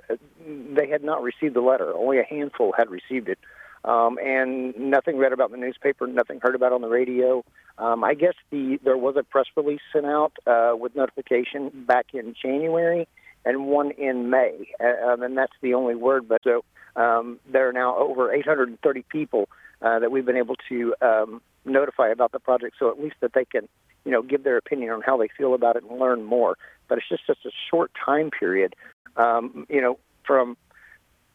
they 0.46 0.88
had 0.88 1.02
not 1.02 1.22
received 1.22 1.54
the 1.54 1.60
letter. 1.60 1.92
Only 1.92 2.18
a 2.18 2.24
handful 2.24 2.72
had 2.76 2.90
received 2.90 3.28
it. 3.28 3.38
Um, 3.84 4.18
and 4.18 4.74
nothing 4.78 5.18
read 5.18 5.34
about 5.34 5.52
in 5.52 5.60
the 5.60 5.66
newspaper, 5.66 6.06
nothing 6.06 6.40
heard 6.40 6.54
about 6.54 6.72
on 6.72 6.80
the 6.80 6.88
radio. 6.88 7.44
Um, 7.76 8.02
I 8.02 8.14
guess 8.14 8.32
the 8.50 8.78
there 8.82 8.96
was 8.96 9.16
a 9.18 9.22
press 9.22 9.44
release 9.56 9.82
sent 9.92 10.06
out 10.06 10.32
uh, 10.46 10.72
with 10.74 10.96
notification 10.96 11.84
back 11.86 12.06
in 12.14 12.34
January, 12.40 13.06
and 13.44 13.66
one 13.66 13.90
in 13.92 14.30
May, 14.30 14.68
uh, 14.80 15.12
um, 15.12 15.22
and 15.22 15.36
that's 15.36 15.52
the 15.60 15.74
only 15.74 15.94
word. 15.94 16.28
But 16.28 16.42
so 16.44 16.64
um, 16.96 17.38
there 17.50 17.68
are 17.68 17.72
now 17.72 17.96
over 17.96 18.32
830 18.32 19.02
people 19.08 19.48
uh, 19.82 19.98
that 19.98 20.10
we've 20.10 20.26
been 20.26 20.36
able 20.36 20.56
to 20.68 20.94
um, 21.02 21.42
notify 21.64 22.08
about 22.08 22.32
the 22.32 22.40
project, 22.40 22.76
so 22.78 22.90
at 22.90 23.00
least 23.00 23.16
that 23.20 23.32
they 23.34 23.44
can 23.44 23.68
you 24.04 24.12
know, 24.12 24.22
give 24.22 24.44
their 24.44 24.56
opinion 24.56 24.90
on 24.90 25.02
how 25.02 25.16
they 25.16 25.28
feel 25.36 25.54
about 25.54 25.76
it 25.76 25.84
and 25.84 25.98
learn 25.98 26.22
more. 26.24 26.56
But 26.88 26.98
it's 26.98 27.08
just 27.08 27.26
such 27.26 27.44
a 27.44 27.50
short 27.70 27.90
time 28.04 28.30
period, 28.30 28.76
um, 29.16 29.66
you 29.68 29.80
know, 29.80 29.98
from 30.26 30.56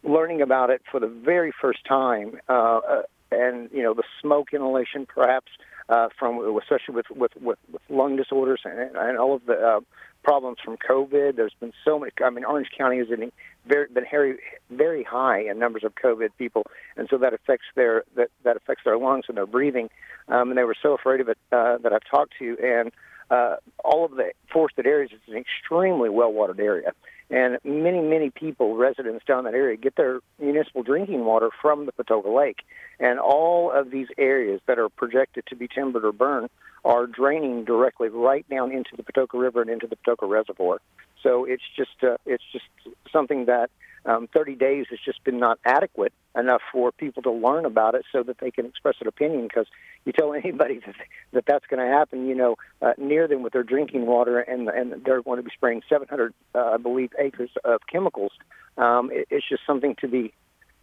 learning 0.04 0.42
about 0.42 0.70
it 0.70 0.82
for 0.90 1.00
the 1.00 1.08
very 1.08 1.52
first 1.60 1.84
time, 1.86 2.40
uh, 2.48 2.80
uh, 2.88 3.02
and 3.32 3.70
you 3.74 3.84
know, 3.84 3.94
the 3.94 4.04
smoke 4.22 4.54
inhalation, 4.54 5.06
perhaps 5.06 5.52
uh, 5.90 6.10
from 6.18 6.40
especially 6.58 6.96
with 6.96 7.10
with, 7.10 7.32
with, 7.42 7.60
with 7.72 7.82
lung 7.90 8.16
disorders 8.16 8.62
and, 8.64 8.96
and 8.96 9.18
all 9.18 9.36
of 9.36 9.46
the 9.46 9.54
uh, 9.54 9.80
problems 10.24 10.58
from 10.64 10.78
COVID. 10.78 11.36
There's 11.36 11.56
been 11.60 11.74
so 11.84 12.00
many. 12.00 12.12
I 12.24 12.30
mean, 12.30 12.46
Orange 12.46 12.70
County 12.78 12.98
has 12.98 13.08
been 13.08 13.32
very 13.68 13.88
been 13.90 14.06
very 14.10 14.38
very 14.70 15.04
high 15.04 15.42
in 15.42 15.60
numbers 15.60 15.84
of 15.84 15.96
COVID 15.96 16.30
people, 16.38 16.64
and 16.98 17.08
so 17.10 17.18
that 17.18 17.34
affects 17.34 17.66
their 17.76 18.04
that 18.16 18.30
that 18.44 18.58
affects 18.58 18.84
their 18.84 18.98
lungs 18.98 19.26
and 19.28 19.38
their 19.38 19.48
breathing. 19.48 19.90
Um, 20.28 20.50
and 20.50 20.58
they 20.58 20.64
were 20.64 20.76
so 20.80 20.94
afraid 20.94 21.22
of 21.22 21.30
it 21.30 21.38
uh, 21.52 21.78
that 21.80 21.92
I've 21.92 22.08
talked 22.10 22.34
to, 22.40 22.58
and 22.62 22.92
uh, 23.32 23.56
all 23.84 24.06
of 24.06 24.12
the 24.12 24.32
forested 24.52 24.86
areas 24.86 25.12
is 25.12 25.20
an 25.28 25.38
extremely 25.38 26.10
well 26.10 26.32
watered 26.32 26.60
area. 26.60 26.92
And 27.30 27.60
many, 27.64 28.02
many 28.02 28.32
people, 28.32 28.76
residents 28.76 29.24
down 29.26 29.44
that 29.44 29.54
area, 29.54 29.78
get 29.78 29.96
their 29.96 30.20
municipal 30.40 30.82
drinking 30.82 31.26
water 31.26 31.50
from 31.62 31.86
the 31.86 31.92
Patoka 31.92 32.36
Lake. 32.36 32.62
And 33.00 33.20
all 33.20 33.72
of 33.72 33.92
these 33.92 34.08
areas 34.18 34.62
that 34.66 34.80
are 34.80 34.90
projected 34.90 35.46
to 35.48 35.56
be 35.56 35.68
timbered 35.68 36.06
or 36.06 36.12
burned 36.12 36.50
are 36.84 37.06
draining 37.06 37.66
directly 37.66 38.10
right 38.10 38.48
down 38.50 38.72
into 38.72 38.96
the 38.96 39.04
Patoka 39.04 39.40
River 39.40 39.62
and 39.62 39.70
into 39.70 39.86
the 39.86 39.96
Patoka 39.96 40.28
Reservoir. 40.28 40.80
So 41.22 41.46
it's 41.46 41.64
just 41.76 42.04
uh, 42.04 42.18
it's 42.26 42.44
just 42.52 42.66
something 43.12 43.46
that 43.46 43.70
um, 44.06 44.28
30 44.34 44.56
days 44.56 44.86
has 44.90 45.00
just 45.04 45.24
been 45.24 45.40
not 45.40 45.60
adequate 45.66 46.14
enough 46.38 46.62
for 46.72 46.92
people 46.92 47.22
to 47.24 47.32
learn 47.32 47.66
about 47.66 47.96
it 47.96 48.06
so 48.12 48.24
that 48.24 48.38
they 48.40 48.52
can 48.52 48.66
express 48.66 48.96
an 49.02 49.08
opinion. 49.08 49.44
Because 49.44 49.68
you 50.06 50.14
tell 50.14 50.34
anybody 50.44 50.80
that, 50.86 50.96
that 51.34 51.46
that's 51.46 51.66
going 51.68 51.86
to 51.86 51.92
happen, 51.92 52.28
you 52.28 52.36
know, 52.36 52.56
uh, 52.82 52.94
near 52.98 53.28
them 53.28 53.44
with 53.44 53.54
their 53.54 53.64
drinking 53.64 54.06
water, 54.06 54.40
and 54.40 54.70
and 54.70 55.04
they're 55.06 55.22
going 55.22 55.38
to 55.38 55.44
be 55.44 55.52
spraying 55.54 55.82
700, 55.90 56.34
uh, 56.56 56.60
I 56.60 56.78
believe, 56.78 57.12
acres 57.20 57.52
of 57.64 57.82
chemicals. 57.92 58.32
Um, 58.78 59.12
it, 59.12 59.28
it's 59.30 59.48
just 59.48 59.64
something 59.66 59.96
to 60.02 60.08
be 60.08 60.34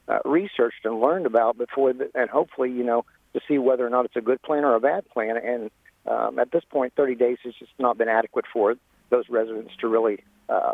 uh, 0.09 0.19
researched 0.25 0.85
and 0.85 1.01
learned 1.01 1.27
about 1.27 1.59
before, 1.59 1.93
the, 1.93 2.11
and 2.15 2.31
hopefully, 2.31 2.71
you 2.71 2.85
know, 2.85 3.05
to 3.35 3.41
see 3.49 3.59
whether 3.59 3.87
or 3.87 3.91
not 3.91 4.05
it's 4.05 4.17
a 4.17 4.21
good 4.21 4.41
plan 4.43 4.65
or 4.65 4.75
a 4.75 4.81
bad 4.81 5.09
plan. 5.11 5.37
And 5.37 5.71
um, 6.07 6.39
at 6.39 6.51
this 6.53 6.65
point, 6.65 6.93
30 6.97 7.15
days 7.17 7.39
has 7.45 7.55
just 7.55 7.73
not 7.79 7.99
been 7.99 8.09
adequate 8.09 8.45
for 8.53 8.77
those 9.11 9.29
residents 9.29 9.73
to 9.81 9.89
really 9.89 10.23
uh, 10.49 10.73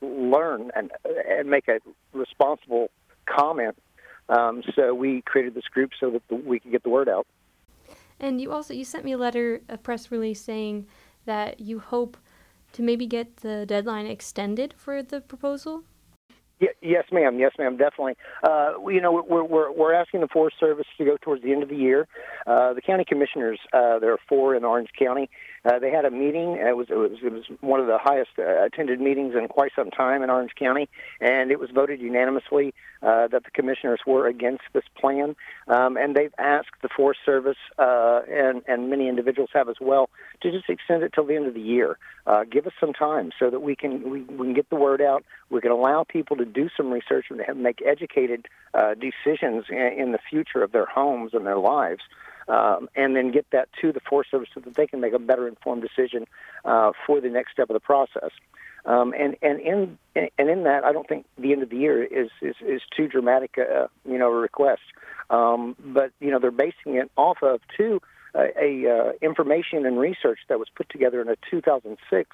learn 0.00 0.70
and 0.74 0.90
and 1.28 1.50
make 1.50 1.68
a 1.68 1.80
responsible 2.12 2.90
comment. 3.26 3.76
Um, 4.28 4.62
so 4.74 4.94
we 4.94 5.22
created 5.22 5.54
this 5.54 5.64
group 5.64 5.90
so 5.98 6.10
that 6.10 6.22
the, 6.28 6.36
we 6.36 6.60
could 6.60 6.70
get 6.70 6.82
the 6.82 6.90
word 6.90 7.08
out. 7.08 7.26
And 8.20 8.40
you 8.40 8.52
also 8.52 8.74
you 8.74 8.84
sent 8.84 9.04
me 9.04 9.12
a 9.12 9.18
letter, 9.18 9.62
a 9.68 9.78
press 9.78 10.10
release 10.10 10.40
saying 10.40 10.86
that 11.24 11.60
you 11.60 11.78
hope 11.78 12.16
to 12.72 12.82
maybe 12.82 13.06
get 13.06 13.38
the 13.38 13.66
deadline 13.66 14.06
extended 14.06 14.74
for 14.76 15.02
the 15.02 15.20
proposal. 15.20 15.82
yes, 16.80 17.04
ma'am. 17.10 17.38
Yes, 17.38 17.52
ma'am. 17.58 17.76
Definitely. 17.76 18.14
Uh, 18.44 18.74
you 18.86 19.00
know, 19.00 19.24
we're, 19.28 19.42
we're 19.42 19.72
we're 19.72 19.94
asking 19.94 20.20
the 20.20 20.28
Forest 20.28 20.58
Service 20.60 20.86
to 20.98 21.04
go 21.04 21.16
towards 21.16 21.42
the 21.42 21.52
end 21.52 21.62
of 21.62 21.68
the 21.68 21.76
year. 21.76 22.06
Uh, 22.46 22.72
the 22.74 22.82
county 22.82 23.04
commissioners, 23.04 23.58
uh, 23.72 23.98
there 23.98 24.12
are 24.12 24.20
four 24.28 24.54
in 24.54 24.64
Orange 24.64 24.90
County. 24.98 25.30
Uh, 25.64 25.78
they 25.78 25.90
had 25.90 26.04
a 26.04 26.10
meeting. 26.10 26.56
It 26.56 26.76
was, 26.76 26.88
it 26.88 26.94
was 26.94 27.12
it 27.22 27.32
was 27.32 27.44
one 27.60 27.80
of 27.80 27.86
the 27.86 27.98
highest 27.98 28.30
uh, 28.38 28.64
attended 28.64 29.00
meetings 29.00 29.34
in 29.34 29.46
quite 29.48 29.72
some 29.76 29.90
time 29.90 30.22
in 30.22 30.30
Orange 30.30 30.52
County, 30.58 30.88
and 31.20 31.50
it 31.50 31.60
was 31.60 31.70
voted 31.70 32.00
unanimously 32.00 32.72
uh, 33.02 33.28
that 33.28 33.44
the 33.44 33.50
commissioners 33.50 34.00
were 34.06 34.26
against 34.26 34.62
this 34.72 34.84
plan. 34.98 35.36
Um, 35.68 35.96
and 35.98 36.16
they've 36.16 36.34
asked 36.38 36.80
the 36.80 36.88
Forest 36.88 37.20
Service 37.26 37.58
uh, 37.78 38.20
and 38.30 38.62
and 38.66 38.88
many 38.88 39.08
individuals 39.08 39.50
have 39.52 39.68
as 39.68 39.76
well 39.80 40.08
to 40.40 40.50
just 40.50 40.68
extend 40.70 41.02
it 41.02 41.12
till 41.12 41.26
the 41.26 41.36
end 41.36 41.46
of 41.46 41.54
the 41.54 41.60
year. 41.60 41.98
Uh, 42.26 42.44
give 42.44 42.66
us 42.66 42.72
some 42.80 42.92
time 42.94 43.30
so 43.38 43.50
that 43.50 43.60
we 43.60 43.76
can 43.76 44.10
we, 44.10 44.22
we 44.22 44.46
can 44.46 44.54
get 44.54 44.70
the 44.70 44.76
word 44.76 45.02
out. 45.02 45.24
We 45.50 45.60
can 45.60 45.72
allow 45.72 46.04
people 46.04 46.36
to 46.36 46.46
do 46.46 46.70
some 46.74 46.90
research 46.90 47.26
and 47.30 47.62
make 47.62 47.82
educated 47.84 48.48
uh, 48.72 48.94
decisions 48.94 49.64
in, 49.68 49.94
in 49.98 50.12
the 50.12 50.20
future 50.30 50.62
of 50.62 50.72
their 50.72 50.86
homes 50.86 51.32
and 51.34 51.46
their 51.46 51.58
lives. 51.58 52.00
Um, 52.50 52.88
and 52.94 53.14
then 53.14 53.30
get 53.30 53.46
that 53.52 53.68
to 53.80 53.92
the 53.92 54.00
Forest 54.00 54.30
Service 54.30 54.48
so 54.52 54.60
that 54.60 54.74
they 54.74 54.86
can 54.86 55.00
make 55.00 55.12
a 55.12 55.18
better 55.18 55.46
informed 55.46 55.82
decision 55.82 56.26
uh, 56.64 56.92
for 57.06 57.20
the 57.20 57.28
next 57.28 57.52
step 57.52 57.70
of 57.70 57.74
the 57.74 57.80
process. 57.80 58.30
Um, 58.84 59.12
and 59.18 59.36
and 59.42 59.60
in 59.60 59.98
and 60.14 60.50
in 60.50 60.64
that, 60.64 60.84
I 60.84 60.92
don't 60.92 61.06
think 61.06 61.26
the 61.38 61.52
end 61.52 61.62
of 61.62 61.70
the 61.70 61.76
year 61.76 62.02
is 62.02 62.30
is, 62.40 62.56
is 62.66 62.80
too 62.96 63.08
dramatic, 63.08 63.58
uh, 63.58 63.88
you 64.04 64.18
know, 64.18 64.28
a 64.28 64.34
request. 64.34 64.82
Um, 65.28 65.76
but 65.78 66.12
you 66.18 66.30
know, 66.30 66.38
they're 66.38 66.50
basing 66.50 66.96
it 66.96 67.10
off 67.16 67.42
of 67.42 67.60
two 67.76 68.00
a, 68.34 68.48
a 68.58 68.90
uh, 68.90 69.12
information 69.20 69.86
and 69.86 69.98
research 69.98 70.38
that 70.48 70.58
was 70.58 70.68
put 70.74 70.88
together 70.88 71.20
in 71.20 71.28
a 71.28 71.36
2006 71.50 72.30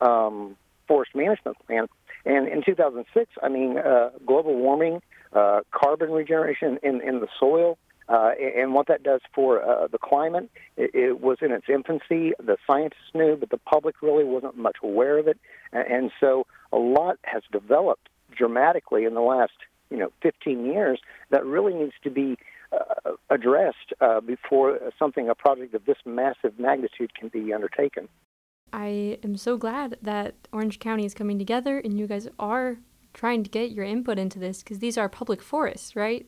um, 0.00 0.56
forest 0.86 1.14
management 1.14 1.56
plan. 1.66 1.86
And 2.24 2.48
in 2.48 2.62
2006, 2.64 3.30
I 3.42 3.48
mean, 3.48 3.78
uh, 3.78 4.10
global 4.26 4.54
warming, 4.56 5.00
uh, 5.32 5.60
carbon 5.70 6.10
regeneration 6.10 6.78
in, 6.82 7.00
in 7.00 7.20
the 7.20 7.28
soil, 7.38 7.78
uh, 8.08 8.30
and 8.56 8.74
what 8.74 8.86
that 8.86 9.02
does 9.02 9.20
for 9.34 9.62
uh, 9.62 9.86
the 9.86 9.98
climate. 9.98 10.50
It, 10.76 10.94
it, 10.94 11.20
was 11.20 11.38
in 11.42 11.52
its 11.52 11.66
infancy. 11.68 12.32
The 12.38 12.56
scientists 12.66 13.12
knew, 13.14 13.36
but 13.36 13.50
the 13.50 13.58
public 13.58 13.96
really 14.02 14.24
wasn't 14.24 14.56
much 14.56 14.76
aware 14.82 15.18
of 15.18 15.28
it. 15.28 15.38
And, 15.72 16.10
so 16.20 16.46
a 16.72 16.78
lot 16.78 17.18
has 17.24 17.42
developed 17.52 18.08
dramatically 18.34 19.04
in 19.04 19.14
the 19.14 19.20
last, 19.20 19.52
you 19.90 19.98
know, 19.98 20.10
15 20.22 20.64
years 20.64 21.00
that 21.30 21.44
really 21.44 21.74
needs 21.74 21.92
to 22.02 22.10
be 22.10 22.38
uh, 22.72 23.12
addressed 23.30 23.92
uh, 24.00 24.20
before 24.20 24.78
something, 24.98 25.28
a 25.28 25.34
project 25.34 25.74
of 25.74 25.84
this 25.84 25.98
massive 26.06 26.58
magnitude, 26.58 27.14
can 27.14 27.28
be 27.28 27.52
undertaken. 27.52 28.08
I 28.72 29.18
am 29.22 29.36
so 29.36 29.56
glad 29.56 29.98
that 30.02 30.34
Orange 30.52 30.78
County 30.78 31.04
is 31.04 31.14
coming 31.14 31.38
together 31.38 31.78
and 31.78 31.98
you 31.98 32.06
guys 32.06 32.28
are 32.38 32.78
trying 33.14 33.42
to 33.42 33.50
get 33.50 33.70
your 33.70 33.84
input 33.84 34.18
into 34.18 34.38
this 34.38 34.62
because 34.62 34.78
these 34.78 34.98
are 34.98 35.08
public 35.08 35.42
forests, 35.42 35.96
right? 35.96 36.26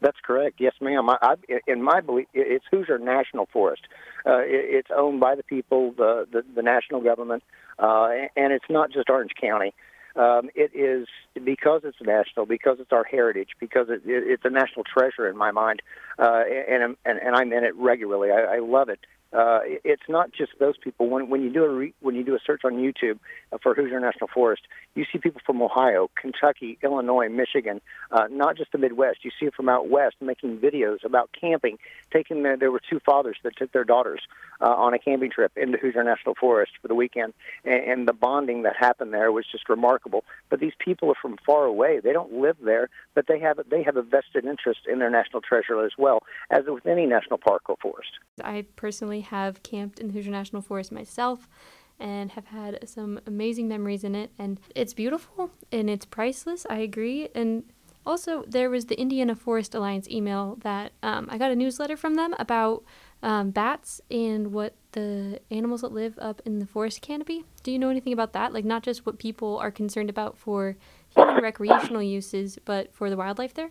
That's 0.00 0.18
correct. 0.24 0.56
Yes, 0.60 0.74
ma'am. 0.80 1.10
I, 1.10 1.16
I, 1.22 1.34
in 1.66 1.82
my 1.82 2.00
belief, 2.00 2.26
it's 2.32 2.64
Hoosier 2.70 2.98
National 2.98 3.46
Forest. 3.52 3.82
Uh, 4.26 4.38
it, 4.38 4.48
it's 4.48 4.88
owned 4.96 5.20
by 5.20 5.34
the 5.34 5.42
people, 5.42 5.92
the 5.96 6.26
the, 6.30 6.42
the 6.54 6.62
national 6.62 7.02
government, 7.02 7.42
uh, 7.78 8.08
and 8.36 8.52
it's 8.52 8.64
not 8.70 8.90
just 8.90 9.10
Orange 9.10 9.32
County. 9.40 9.74
Um, 10.16 10.50
it 10.56 10.72
is 10.74 11.06
because 11.44 11.82
it's 11.84 11.98
national, 12.02 12.46
because 12.46 12.78
it's 12.80 12.92
our 12.92 13.04
heritage, 13.04 13.50
because 13.60 13.88
it, 13.88 14.02
it, 14.04 14.24
it's 14.26 14.44
a 14.44 14.50
national 14.50 14.84
treasure 14.84 15.28
in 15.28 15.36
my 15.36 15.52
mind, 15.52 15.82
uh, 16.18 16.42
and, 16.68 16.96
and 17.04 17.18
and 17.18 17.36
I'm 17.36 17.52
in 17.52 17.64
it 17.64 17.76
regularly. 17.76 18.30
I, 18.30 18.56
I 18.56 18.58
love 18.58 18.88
it 18.88 19.00
uh, 19.32 19.60
it's 19.64 20.02
not 20.08 20.32
just 20.32 20.52
those 20.58 20.76
people. 20.76 21.08
When 21.08 21.28
when 21.28 21.42
you 21.42 21.50
do 21.50 21.64
a 21.64 21.68
re, 21.68 21.94
when 22.00 22.14
you 22.14 22.24
do 22.24 22.34
a 22.34 22.38
search 22.44 22.62
on 22.64 22.74
YouTube 22.74 23.18
uh, 23.52 23.58
for 23.62 23.74
Hoosier 23.74 24.00
National 24.00 24.28
Forest, 24.28 24.62
you 24.94 25.04
see 25.12 25.18
people 25.18 25.40
from 25.46 25.62
Ohio, 25.62 26.10
Kentucky, 26.20 26.78
Illinois, 26.82 27.28
Michigan, 27.28 27.80
uh, 28.10 28.26
not 28.30 28.56
just 28.56 28.72
the 28.72 28.78
Midwest. 28.78 29.18
You 29.24 29.30
see 29.38 29.46
it 29.46 29.54
from 29.54 29.68
out 29.68 29.88
west 29.88 30.16
making 30.20 30.58
videos 30.58 31.04
about 31.04 31.30
camping. 31.38 31.78
Taking 32.12 32.42
their, 32.42 32.56
there 32.56 32.72
were 32.72 32.80
two 32.90 32.98
fathers 32.98 33.36
that 33.44 33.56
took 33.56 33.70
their 33.72 33.84
daughters 33.84 34.20
uh, 34.60 34.68
on 34.68 34.94
a 34.94 34.98
camping 34.98 35.30
trip 35.30 35.52
into 35.56 35.78
Hoosier 35.78 36.02
National 36.02 36.34
Forest 36.34 36.72
for 36.82 36.88
the 36.88 36.94
weekend, 36.94 37.32
and, 37.64 37.84
and 37.84 38.08
the 38.08 38.12
bonding 38.12 38.62
that 38.62 38.74
happened 38.76 39.14
there 39.14 39.30
was 39.30 39.46
just 39.50 39.68
remarkable. 39.68 40.24
But 40.48 40.58
these 40.58 40.74
people 40.78 41.08
are 41.10 41.20
from 41.20 41.36
far 41.46 41.64
away. 41.66 42.00
They 42.00 42.12
don't 42.12 42.32
live 42.32 42.56
there, 42.64 42.88
but 43.14 43.26
they 43.28 43.38
have 43.38 43.60
they 43.70 43.84
have 43.84 43.96
a 43.96 44.02
vested 44.02 44.44
interest 44.44 44.80
in 44.90 44.98
their 44.98 45.10
national 45.10 45.42
treasure 45.42 45.84
as 45.84 45.92
well 45.96 46.24
as 46.50 46.64
with 46.66 46.86
any 46.86 47.06
national 47.06 47.38
park 47.38 47.62
or 47.68 47.76
forest. 47.80 48.10
I 48.42 48.64
personally 48.76 49.19
have 49.20 49.62
camped 49.62 49.98
in 49.98 50.08
the 50.08 50.12
Hoosier 50.12 50.30
National 50.30 50.62
Forest 50.62 50.92
myself 50.92 51.48
and 51.98 52.32
have 52.32 52.46
had 52.46 52.88
some 52.88 53.20
amazing 53.26 53.68
memories 53.68 54.04
in 54.04 54.14
it. 54.14 54.30
And 54.38 54.58
it's 54.74 54.94
beautiful 54.94 55.50
and 55.70 55.90
it's 55.90 56.06
priceless, 56.06 56.66
I 56.68 56.78
agree. 56.78 57.28
And 57.34 57.64
also, 58.06 58.44
there 58.48 58.70
was 58.70 58.86
the 58.86 58.98
Indiana 58.98 59.34
Forest 59.34 59.74
Alliance 59.74 60.08
email 60.08 60.56
that 60.62 60.92
um, 61.02 61.28
I 61.30 61.36
got 61.36 61.50
a 61.50 61.56
newsletter 61.56 61.96
from 61.96 62.14
them 62.14 62.34
about 62.38 62.82
um, 63.22 63.50
bats 63.50 64.00
and 64.10 64.52
what 64.52 64.74
the 64.92 65.38
animals 65.50 65.82
that 65.82 65.92
live 65.92 66.18
up 66.18 66.40
in 66.46 66.58
the 66.58 66.66
forest 66.66 67.02
canopy. 67.02 67.44
Do 67.62 67.70
you 67.70 67.78
know 67.78 67.90
anything 67.90 68.14
about 68.14 68.32
that? 68.32 68.54
Like, 68.54 68.64
not 68.64 68.82
just 68.82 69.04
what 69.04 69.18
people 69.18 69.58
are 69.58 69.70
concerned 69.70 70.08
about 70.08 70.38
for 70.38 70.76
human 71.14 71.42
recreational 71.42 72.02
uses, 72.02 72.58
but 72.64 72.92
for 72.94 73.10
the 73.10 73.16
wildlife 73.16 73.52
there? 73.52 73.70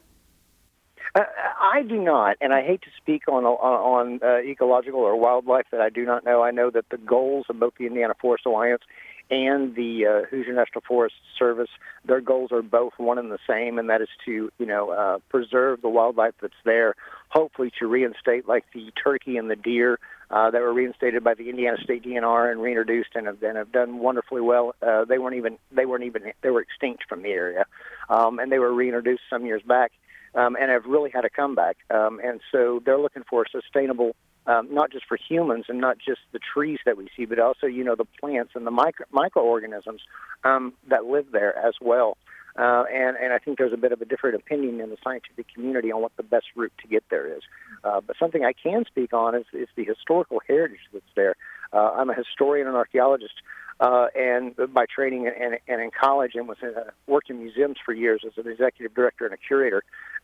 Uh, 1.15 1.21
I 1.59 1.81
do 1.83 1.97
not, 2.01 2.37
and 2.39 2.53
I 2.53 2.61
hate 2.61 2.81
to 2.83 2.89
speak 2.97 3.27
on 3.27 3.43
on 3.43 4.19
uh, 4.23 4.37
ecological 4.39 4.99
or 4.99 5.15
wildlife 5.15 5.65
that 5.71 5.81
I 5.81 5.89
do 5.89 6.05
not 6.05 6.23
know. 6.23 6.43
I 6.43 6.51
know 6.51 6.69
that 6.69 6.85
the 6.89 6.97
goals 6.97 7.47
of 7.49 7.59
both 7.59 7.73
the 7.79 7.87
Indiana 7.87 8.13
Forest 8.19 8.45
Alliance 8.45 8.83
and 9.31 9.75
the 9.75 10.05
uh, 10.05 10.25
Hoosier 10.29 10.53
National 10.53 10.81
Forest 10.87 11.15
Service, 11.37 11.69
their 12.05 12.21
goals 12.21 12.51
are 12.51 12.61
both 12.61 12.93
one 12.97 13.17
and 13.19 13.31
the 13.31 13.39
same, 13.47 13.77
and 13.77 13.89
that 13.89 14.01
is 14.01 14.07
to 14.25 14.51
you 14.59 14.65
know 14.65 14.91
uh, 14.91 15.19
preserve 15.29 15.81
the 15.81 15.89
wildlife 15.89 16.35
that's 16.41 16.53
there. 16.63 16.95
Hopefully, 17.29 17.71
to 17.79 17.87
reinstate 17.87 18.47
like 18.47 18.65
the 18.73 18.91
turkey 18.91 19.37
and 19.37 19.49
the 19.49 19.55
deer 19.55 19.99
uh, 20.29 20.51
that 20.51 20.61
were 20.61 20.73
reinstated 20.73 21.23
by 21.23 21.33
the 21.33 21.49
Indiana 21.49 21.77
State 21.83 22.03
DNR 22.03 22.51
and 22.51 22.61
reintroduced 22.61 23.09
and 23.15 23.25
have, 23.25 23.41
and 23.41 23.57
have 23.57 23.71
done 23.71 23.97
wonderfully 23.97 24.41
well. 24.41 24.75
Uh, 24.81 25.05
they 25.05 25.17
weren't 25.17 25.35
even 25.35 25.57
they 25.71 25.85
weren't 25.85 26.03
even 26.03 26.31
they 26.41 26.51
were 26.51 26.61
extinct 26.61 27.03
from 27.09 27.23
the 27.23 27.29
area, 27.29 27.65
um, 28.09 28.37
and 28.37 28.51
they 28.51 28.59
were 28.59 28.73
reintroduced 28.73 29.23
some 29.29 29.45
years 29.45 29.63
back 29.63 29.91
um, 30.35 30.55
and 30.59 30.71
have 30.71 30.85
really 30.85 31.09
had 31.09 31.25
a 31.25 31.29
comeback. 31.29 31.77
Um, 31.89 32.19
and 32.23 32.41
so 32.51 32.81
they're 32.85 32.99
looking 32.99 33.23
for 33.29 33.43
a 33.43 33.49
sustainable, 33.49 34.15
um, 34.47 34.73
not 34.73 34.91
just 34.91 35.05
for 35.07 35.17
humans 35.17 35.65
and 35.69 35.79
not 35.79 35.97
just 35.97 36.21
the 36.31 36.39
trees 36.39 36.79
that 36.85 36.97
we 36.97 37.07
see, 37.15 37.25
but 37.25 37.39
also 37.39 37.67
you 37.67 37.83
know 37.83 37.95
the 37.95 38.05
plants 38.19 38.51
and 38.55 38.65
the 38.65 38.71
micro, 38.71 39.05
microorganisms 39.11 40.01
um, 40.43 40.73
that 40.87 41.05
live 41.05 41.27
there 41.31 41.57
as 41.57 41.73
well. 41.81 42.17
Uh, 42.57 42.83
and, 42.91 43.15
and 43.15 43.31
I 43.31 43.37
think 43.37 43.57
there's 43.57 43.73
a 43.73 43.77
bit 43.77 43.91
of 43.91 44.01
a 44.01 44.05
different 44.05 44.35
opinion 44.35 44.81
in 44.81 44.89
the 44.89 44.97
scientific 45.03 45.45
community 45.53 45.91
on 45.91 46.01
what 46.01 46.11
the 46.17 46.23
best 46.23 46.47
route 46.55 46.73
to 46.81 46.87
get 46.87 47.03
there 47.09 47.25
is. 47.25 47.43
Uh, 47.83 48.01
but 48.01 48.17
something 48.17 48.43
I 48.43 48.53
can 48.53 48.83
speak 48.85 49.13
on 49.13 49.35
is, 49.35 49.45
is 49.53 49.69
the 49.75 49.85
historical 49.85 50.41
heritage 50.45 50.79
that's 50.91 51.05
there. 51.15 51.35
Uh, 51.71 51.91
I'm 51.91 52.09
a 52.09 52.15
historian 52.15 52.67
and 52.67 52.75
archaeologist, 52.75 53.35
uh, 53.79 54.07
and 54.15 54.55
by 54.73 54.85
training 54.85 55.27
and, 55.27 55.57
and 55.67 55.81
in 55.81 55.91
college, 55.91 56.33
and 56.35 56.47
was 56.47 56.57
in, 56.61 56.73
uh, 56.75 56.91
worked 57.07 57.29
in 57.29 57.39
museums 57.39 57.77
for 57.83 57.93
years 57.93 58.23
as 58.25 58.33
an 58.43 58.51
executive 58.51 58.93
director 58.93 59.25
and 59.25 59.33
a 59.33 59.37
curator. 59.37 59.83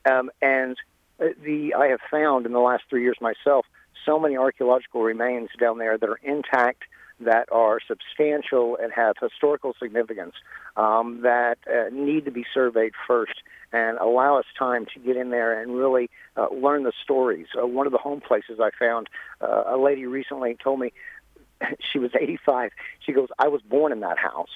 Um, 0.09 0.29
and 0.41 0.77
the 1.17 1.73
I 1.73 1.87
have 1.87 2.01
found 2.11 2.45
in 2.45 2.51
the 2.51 2.59
last 2.59 2.83
three 2.89 3.03
years 3.03 3.17
myself 3.21 3.65
so 4.05 4.19
many 4.19 4.37
archaeological 4.37 5.01
remains 5.01 5.49
down 5.59 5.77
there 5.79 5.97
that 5.97 6.09
are 6.09 6.19
intact, 6.23 6.83
that 7.19 7.47
are 7.51 7.79
substantial 7.87 8.77
and 8.81 8.91
have 8.93 9.15
historical 9.19 9.73
significance 9.81 10.35
um, 10.75 11.21
that 11.23 11.57
uh, 11.67 11.89
need 11.91 12.25
to 12.25 12.31
be 12.31 12.45
surveyed 12.53 12.93
first 13.07 13.41
and 13.71 13.97
allow 13.97 14.37
us 14.37 14.45
time 14.57 14.85
to 14.93 14.99
get 14.99 15.15
in 15.15 15.29
there 15.29 15.59
and 15.59 15.75
really 15.75 16.09
uh, 16.37 16.47
learn 16.53 16.83
the 16.83 16.91
stories. 17.03 17.47
Uh, 17.57 17.65
one 17.65 17.85
of 17.85 17.91
the 17.91 17.97
home 17.97 18.21
places 18.21 18.59
I 18.61 18.69
found, 18.77 19.07
uh, 19.41 19.63
a 19.67 19.77
lady 19.77 20.05
recently 20.05 20.57
told 20.61 20.79
me 20.79 20.93
she 21.91 21.99
was 21.99 22.11
85. 22.19 22.71
She 22.99 23.13
goes, 23.13 23.29
I 23.39 23.47
was 23.47 23.61
born 23.61 23.91
in 23.91 24.01
that 24.01 24.17
house 24.17 24.49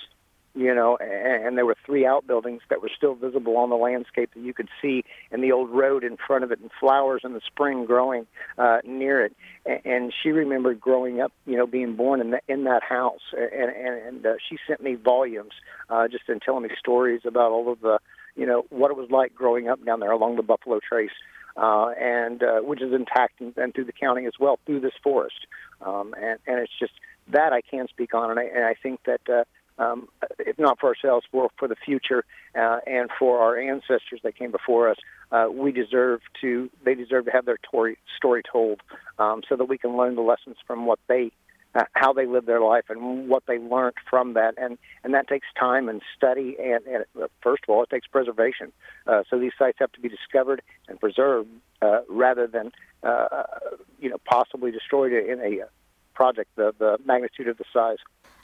you 0.56 0.74
know, 0.74 0.98
and, 0.98 1.46
and 1.46 1.58
there 1.58 1.66
were 1.66 1.76
three 1.86 2.06
outbuildings 2.06 2.62
that 2.70 2.82
were 2.82 2.90
still 2.96 3.16
visible 3.16 3.58
on 3.58 3.70
the 3.70 3.76
landscape 3.76 4.32
that 4.34 4.42
you 4.42 4.54
could 4.54 4.70
see, 4.82 5.04
and 5.32 5.44
the 5.44 5.52
old 5.52 5.70
road 5.70 6.04
in 6.04 6.18
front 6.18 6.44
of 6.44 6.52
it, 6.52 6.60
and 6.60 6.72
flowers 6.80 7.22
in 7.24 7.34
the 7.34 7.42
spring 7.46 7.86
growing 7.86 8.26
uh, 8.58 8.80
near 8.84 9.24
it. 9.24 9.36
And, 9.66 9.80
and 9.86 10.14
she 10.22 10.30
remembered 10.30 10.80
growing 10.80 11.22
up, 11.22 11.32
you 11.46 11.56
know, 11.56 11.68
being 11.68 11.96
born 11.96 12.20
in, 12.20 12.32
the, 12.32 12.42
in 12.48 12.64
that 12.64 12.84
house, 12.84 13.22
and 13.38 13.70
and, 13.70 14.08
and 14.08 14.26
uh, 14.26 14.34
she 14.50 14.58
sent 14.68 14.82
me 14.82 14.96
volumes 14.96 15.54
uh, 15.90 16.08
just 16.08 16.28
in 16.28 16.40
telling 16.40 16.64
me 16.64 16.70
stories 16.78 17.22
about 17.26 17.52
all 17.52 17.72
of 17.72 17.80
the, 17.82 18.00
you 18.36 18.46
know, 18.46 18.66
what 18.70 18.92
it 18.92 18.98
was 18.98 19.10
like 19.12 19.36
growing 19.36 19.70
up 19.70 19.84
down 19.86 20.00
there 20.00 20.12
along 20.12 20.36
the 20.36 20.44
Buffalo 20.44 20.80
Trace. 20.88 21.12
Uh, 21.58 21.90
and 22.00 22.42
uh, 22.42 22.60
which 22.60 22.82
is 22.82 22.94
intact 22.94 23.42
and, 23.42 23.58
and 23.58 23.74
through 23.74 23.84
the 23.84 23.92
county 23.92 24.26
as 24.26 24.34
well 24.40 24.60
through 24.66 24.80
this 24.80 24.94
forest, 25.04 25.46
um, 25.86 26.14
and 26.20 26.40
and 26.48 26.60
it's 26.60 26.74
just 26.80 26.94
that 27.30 27.54
I 27.54 27.62
can 27.62 27.88
speak 27.88 28.14
on, 28.14 28.32
and 28.32 28.40
I, 28.40 28.44
and 28.44 28.66
I 28.66 28.74
think 28.74 29.02
that 29.06 29.22
uh, 29.30 29.44
um, 29.82 30.10
if 30.40 30.60
not 30.60 30.80
for 30.80 30.88
ourselves, 30.88 31.26
for 31.32 31.50
for 31.58 31.68
the 31.68 31.76
future 31.76 32.26
uh, 32.56 32.80
and 32.86 33.10
for 33.18 33.40
our 33.40 33.58
ancestors 33.58 34.20
that 34.24 34.36
came 34.36 34.52
before 34.52 34.90
us. 34.90 34.98
Uh, 35.32 35.46
we 35.52 35.72
deserve 35.72 36.22
to. 36.42 36.70
They 36.84 36.96
deserve 36.96 37.26
to 37.26 37.32
have 37.32 37.46
their 37.46 37.60
story 37.68 37.98
story 38.18 38.42
told, 38.52 38.82
um, 39.20 39.42
so 39.48 39.56
that 39.56 39.66
we 39.66 39.78
can 39.78 39.96
learn 39.96 40.16
the 40.16 40.22
lessons 40.22 40.58
from 40.66 40.86
what 40.86 41.00
they, 41.08 41.32
uh, 41.76 41.84
how 41.94 42.14
they 42.14 42.26
lived 42.26 42.48
their 42.48 42.62
life, 42.62 42.86
and 42.90 43.30
what 43.30 43.44
they 43.48 43.60
learned 43.60 43.96
from 44.10 44.34
that. 44.34 44.56
And 44.58 44.78
and 45.04 45.14
that 45.14 45.28
takes 45.28 45.48
time 45.60 45.90
and 45.90 46.02
study. 46.16 46.56
And, 46.60 46.86
and 46.86 47.06
uh, 47.22 47.28
first 47.42 47.64
of 47.68 47.70
all, 47.70 47.84
it 47.84 47.90
takes 47.90 48.08
preservation. 48.08 48.72
Uh, 49.08 49.24
so 49.30 49.40
these 49.40 49.54
sites 49.58 49.78
have 49.80 49.92
to 49.94 50.00
be 50.00 50.10
discovered 50.10 50.62
and 50.88 51.00
preserved 51.00 51.50
uh, 51.82 52.02
rather 52.10 52.48
than 52.48 52.72
you 54.00 54.10
know 54.10 54.18
possibly 54.26 54.72
destroyed 54.72 55.14
in 55.14 55.40
a 55.42 55.66
project 56.14 56.50
the 56.56 56.74
the 56.78 56.98
magnitude 57.06 57.48
of 57.48 57.58
the 57.58 57.66
size. 57.72 57.98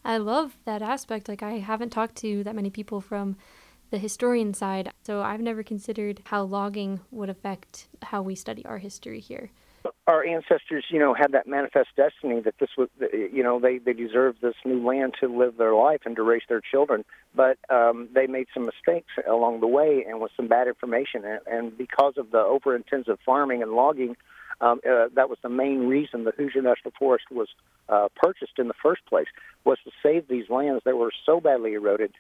I 0.06 0.18
love 0.18 0.56
that 0.66 0.84
aspect. 0.84 1.28
Like, 1.28 1.42
I 1.42 1.54
haven't 1.54 1.90
talked 1.90 2.16
to 2.18 2.44
that 2.44 2.56
many 2.56 2.70
people 2.70 3.02
from 3.02 3.38
the 3.90 3.98
historian 3.98 4.54
side, 4.54 4.92
so 5.04 5.22
I've 5.22 5.42
never 5.42 5.64
considered 5.64 6.22
how 6.26 6.44
logging 6.44 7.00
would 7.10 7.30
affect 7.30 7.88
how 8.04 8.22
we 8.22 8.36
study 8.36 8.64
our 8.66 8.78
history 8.78 9.20
here. 9.20 9.50
Our 10.08 10.26
ancestors, 10.26 10.86
you 10.90 11.00
know, 11.00 11.14
had 11.14 11.32
that 11.32 11.48
manifest 11.48 11.90
destiny 11.96 12.40
that 12.42 12.56
this 12.60 12.70
was, 12.78 12.90
you 13.12 13.44
know, 13.44 13.60
they 13.60 13.80
they 13.80 13.94
deserved 13.94 14.40
this 14.42 14.56
new 14.64 14.86
land 14.86 15.16
to 15.22 15.28
live 15.28 15.58
their 15.58 15.74
life 15.74 16.02
and 16.06 16.16
to 16.16 16.24
raise 16.24 16.44
their 16.48 16.62
children. 16.62 17.04
But 17.34 17.58
um, 17.70 18.10
they 18.14 18.28
made 18.28 18.48
some 18.54 18.66
mistakes 18.66 19.12
along 19.28 19.62
the 19.62 19.68
way 19.68 20.06
and 20.08 20.22
with 20.22 20.32
some 20.38 20.48
bad 20.48 20.68
information, 20.68 21.26
and, 21.26 21.40
and 21.48 21.78
because 21.78 22.14
of 22.18 22.32
the 22.32 22.40
over 22.40 22.76
intensive 22.76 23.18
farming 23.26 23.64
and 23.64 23.72
logging, 23.72 24.16
Um, 24.62 24.80
uh, 24.90 25.10
that 25.18 25.28
was 25.28 25.40
the 25.42 25.50
main 25.50 25.80
reason 25.96 26.24
the 26.24 26.32
Hoosier 26.32 26.62
National 26.62 26.94
Forest 26.98 27.26
was 27.30 27.50
uh, 27.90 28.08
purchased 28.16 28.58
in 28.58 28.68
the 28.70 28.80
first 28.82 29.04
place, 29.12 29.28
was 29.66 29.78
to 29.84 29.92
save 30.02 30.30
these 30.30 30.48
lands 30.50 30.82
that 30.86 30.96
were 30.96 31.12
so 31.26 31.42
badly 31.42 31.74
eroded, 31.74 32.12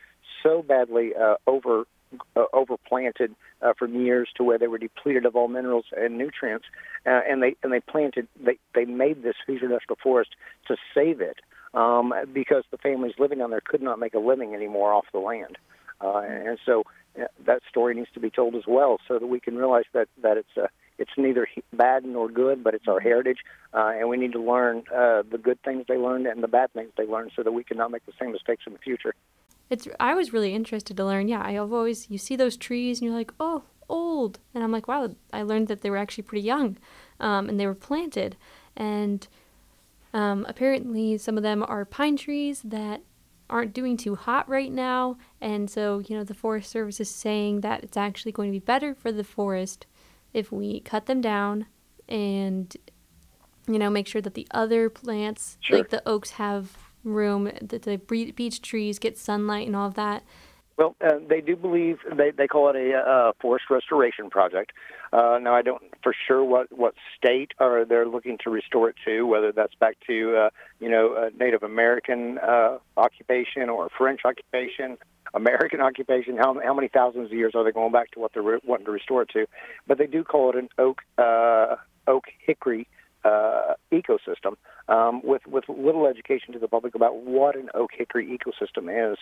so 0.43 0.61
badly 0.61 1.07
uh, 1.15 1.35
over 1.47 1.85
uh, 2.35 2.45
overplanted 2.53 3.35
uh, 3.61 3.73
for 3.77 3.87
years 3.87 4.29
to 4.35 4.43
where 4.43 4.57
they 4.57 4.67
were 4.67 4.77
depleted 4.77 5.25
of 5.25 5.35
all 5.35 5.47
minerals 5.47 5.85
and 5.95 6.17
nutrients, 6.17 6.65
uh, 7.05 7.21
and 7.29 7.41
they 7.41 7.55
and 7.63 7.71
they 7.71 7.79
planted 7.79 8.27
they 8.43 8.57
they 8.73 8.85
made 8.85 9.23
this 9.23 9.35
Hoosier 9.45 9.69
National 9.69 9.97
Forest 10.01 10.31
to 10.67 10.75
save 10.93 11.21
it 11.21 11.37
um, 11.73 12.13
because 12.33 12.63
the 12.71 12.77
families 12.77 13.13
living 13.19 13.41
on 13.41 13.49
there 13.49 13.61
could 13.61 13.81
not 13.81 13.99
make 13.99 14.13
a 14.13 14.19
living 14.19 14.53
anymore 14.53 14.93
off 14.93 15.05
the 15.11 15.19
land, 15.19 15.57
uh, 16.01 16.19
and 16.19 16.57
so 16.65 16.83
uh, 17.19 17.25
that 17.45 17.61
story 17.69 17.95
needs 17.95 18.09
to 18.13 18.19
be 18.19 18.29
told 18.29 18.55
as 18.55 18.63
well, 18.67 18.99
so 19.07 19.19
that 19.19 19.27
we 19.27 19.39
can 19.39 19.55
realize 19.55 19.85
that 19.93 20.07
that 20.21 20.37
it's 20.37 20.57
a 20.57 20.69
it's 20.97 21.11
neither 21.17 21.47
bad 21.73 22.05
nor 22.05 22.29
good, 22.29 22.63
but 22.63 22.73
it's 22.73 22.87
our 22.87 22.99
heritage, 22.99 23.39
uh, 23.73 23.91
and 23.97 24.07
we 24.09 24.17
need 24.17 24.31
to 24.31 24.41
learn 24.41 24.83
uh, 24.93 25.23
the 25.29 25.37
good 25.37 25.61
things 25.63 25.85
they 25.87 25.97
learned 25.97 26.25
and 26.25 26.41
the 26.41 26.47
bad 26.47 26.71
things 26.73 26.91
they 26.97 27.05
learned, 27.05 27.31
so 27.35 27.43
that 27.43 27.51
we 27.51 27.63
can 27.63 27.77
not 27.77 27.91
make 27.91 28.05
the 28.05 28.13
same 28.19 28.31
mistakes 28.31 28.63
in 28.65 28.73
the 28.73 28.79
future. 28.79 29.13
It's 29.69 29.87
I 29.99 30.13
was 30.13 30.33
really 30.33 30.53
interested 30.53 30.95
to 30.97 31.05
learn. 31.05 31.27
Yeah, 31.27 31.41
I've 31.43 31.73
always 31.73 32.09
you 32.09 32.17
see 32.17 32.35
those 32.35 32.57
trees 32.57 32.99
and 32.99 33.07
you're 33.07 33.17
like, 33.17 33.33
oh, 33.39 33.63
old, 33.89 34.39
and 34.53 34.63
I'm 34.63 34.71
like, 34.71 34.87
wow. 34.87 35.15
I 35.33 35.41
learned 35.41 35.67
that 35.67 35.81
they 35.81 35.89
were 35.89 35.97
actually 35.97 36.23
pretty 36.23 36.45
young, 36.45 36.77
um, 37.19 37.49
and 37.49 37.59
they 37.59 37.67
were 37.67 37.75
planted, 37.75 38.37
and 38.75 39.27
um, 40.13 40.45
apparently 40.47 41.17
some 41.17 41.37
of 41.37 41.43
them 41.43 41.63
are 41.67 41.85
pine 41.85 42.17
trees 42.17 42.61
that 42.63 43.01
aren't 43.49 43.73
doing 43.73 43.95
too 43.95 44.15
hot 44.15 44.47
right 44.49 44.71
now, 44.71 45.17
and 45.41 45.69
so 45.69 46.01
you 46.07 46.15
know 46.17 46.23
the 46.23 46.33
Forest 46.33 46.69
Service 46.69 46.99
is 46.99 47.09
saying 47.09 47.61
that 47.61 47.83
it's 47.83 47.97
actually 47.97 48.31
going 48.31 48.49
to 48.49 48.59
be 48.59 48.65
better 48.65 48.93
for 48.93 49.11
the 49.11 49.23
forest 49.23 49.85
if 50.33 50.51
we 50.51 50.81
cut 50.81 51.05
them 51.05 51.21
down 51.21 51.65
and 52.07 52.75
you 53.67 53.79
know 53.79 53.89
make 53.89 54.07
sure 54.07 54.21
that 54.21 54.33
the 54.35 54.47
other 54.51 54.89
plants 54.89 55.57
sure. 55.61 55.77
like 55.77 55.89
the 55.89 56.07
oaks 56.07 56.31
have 56.31 56.84
room 57.05 57.51
that 57.61 57.83
the 57.83 57.97
beech 57.97 58.61
trees 58.61 58.99
get 58.99 59.17
sunlight 59.17 59.67
and 59.67 59.75
all 59.75 59.87
of 59.87 59.93
that 59.93 60.23
well, 60.77 60.95
uh, 61.01 61.19
they 61.29 61.39
do 61.39 61.55
believe 61.55 61.99
they 62.17 62.31
they 62.31 62.47
call 62.47 62.69
it 62.69 62.75
a 62.75 62.97
uh, 62.97 63.31
forest 63.41 63.65
restoration 63.69 64.29
project. 64.29 64.73
Uh, 65.13 65.39
now, 65.41 65.55
I 65.55 65.61
don't 65.61 65.81
for 66.03 66.13
sure 66.27 66.43
what 66.43 66.67
what 66.77 66.95
state 67.17 67.51
are 67.59 67.85
they're 67.85 68.07
looking 68.07 68.37
to 68.43 68.49
restore 68.49 68.89
it 68.89 68.95
to, 69.05 69.23
whether 69.23 69.53
that's 69.53 69.73
back 69.75 69.97
to 70.07 70.35
uh, 70.35 70.49
you 70.81 70.89
know 70.89 71.29
Native 71.39 71.63
American 71.63 72.39
uh, 72.39 72.79
occupation 72.97 73.69
or 73.69 73.89
French 73.97 74.21
occupation, 74.25 74.97
American 75.33 75.79
occupation. 75.89 76.35
How 76.35 76.59
how 76.61 76.73
many 76.73 76.89
thousands 76.89 77.27
of 77.27 77.33
years 77.33 77.53
are 77.55 77.63
they 77.63 77.71
going 77.71 77.93
back 77.93 78.11
to 78.11 78.19
what 78.19 78.33
they're 78.33 78.43
re- 78.43 78.59
wanting 78.65 78.85
to 78.87 78.91
restore 78.91 79.21
it 79.21 79.29
to? 79.29 79.45
But 79.87 79.97
they 79.97 80.07
do 80.07 80.25
call 80.25 80.49
it 80.49 80.57
an 80.57 80.67
oak 80.77 81.03
uh, 81.17 81.77
oak 82.05 82.25
hickory 82.45 82.85
uh, 83.25 83.73
ecosystem 83.91 84.55
um, 84.87 85.21
with 85.23 85.41
with 85.47 85.65
little 85.67 86.07
education 86.07 86.53
to 86.53 86.59
the 86.59 86.67
public 86.67 86.95
about 86.95 87.17
what 87.17 87.55
an 87.55 87.69
oak 87.73 87.89
hickory 87.97 88.27
ecosystem 88.27 89.11
is. 89.11 89.17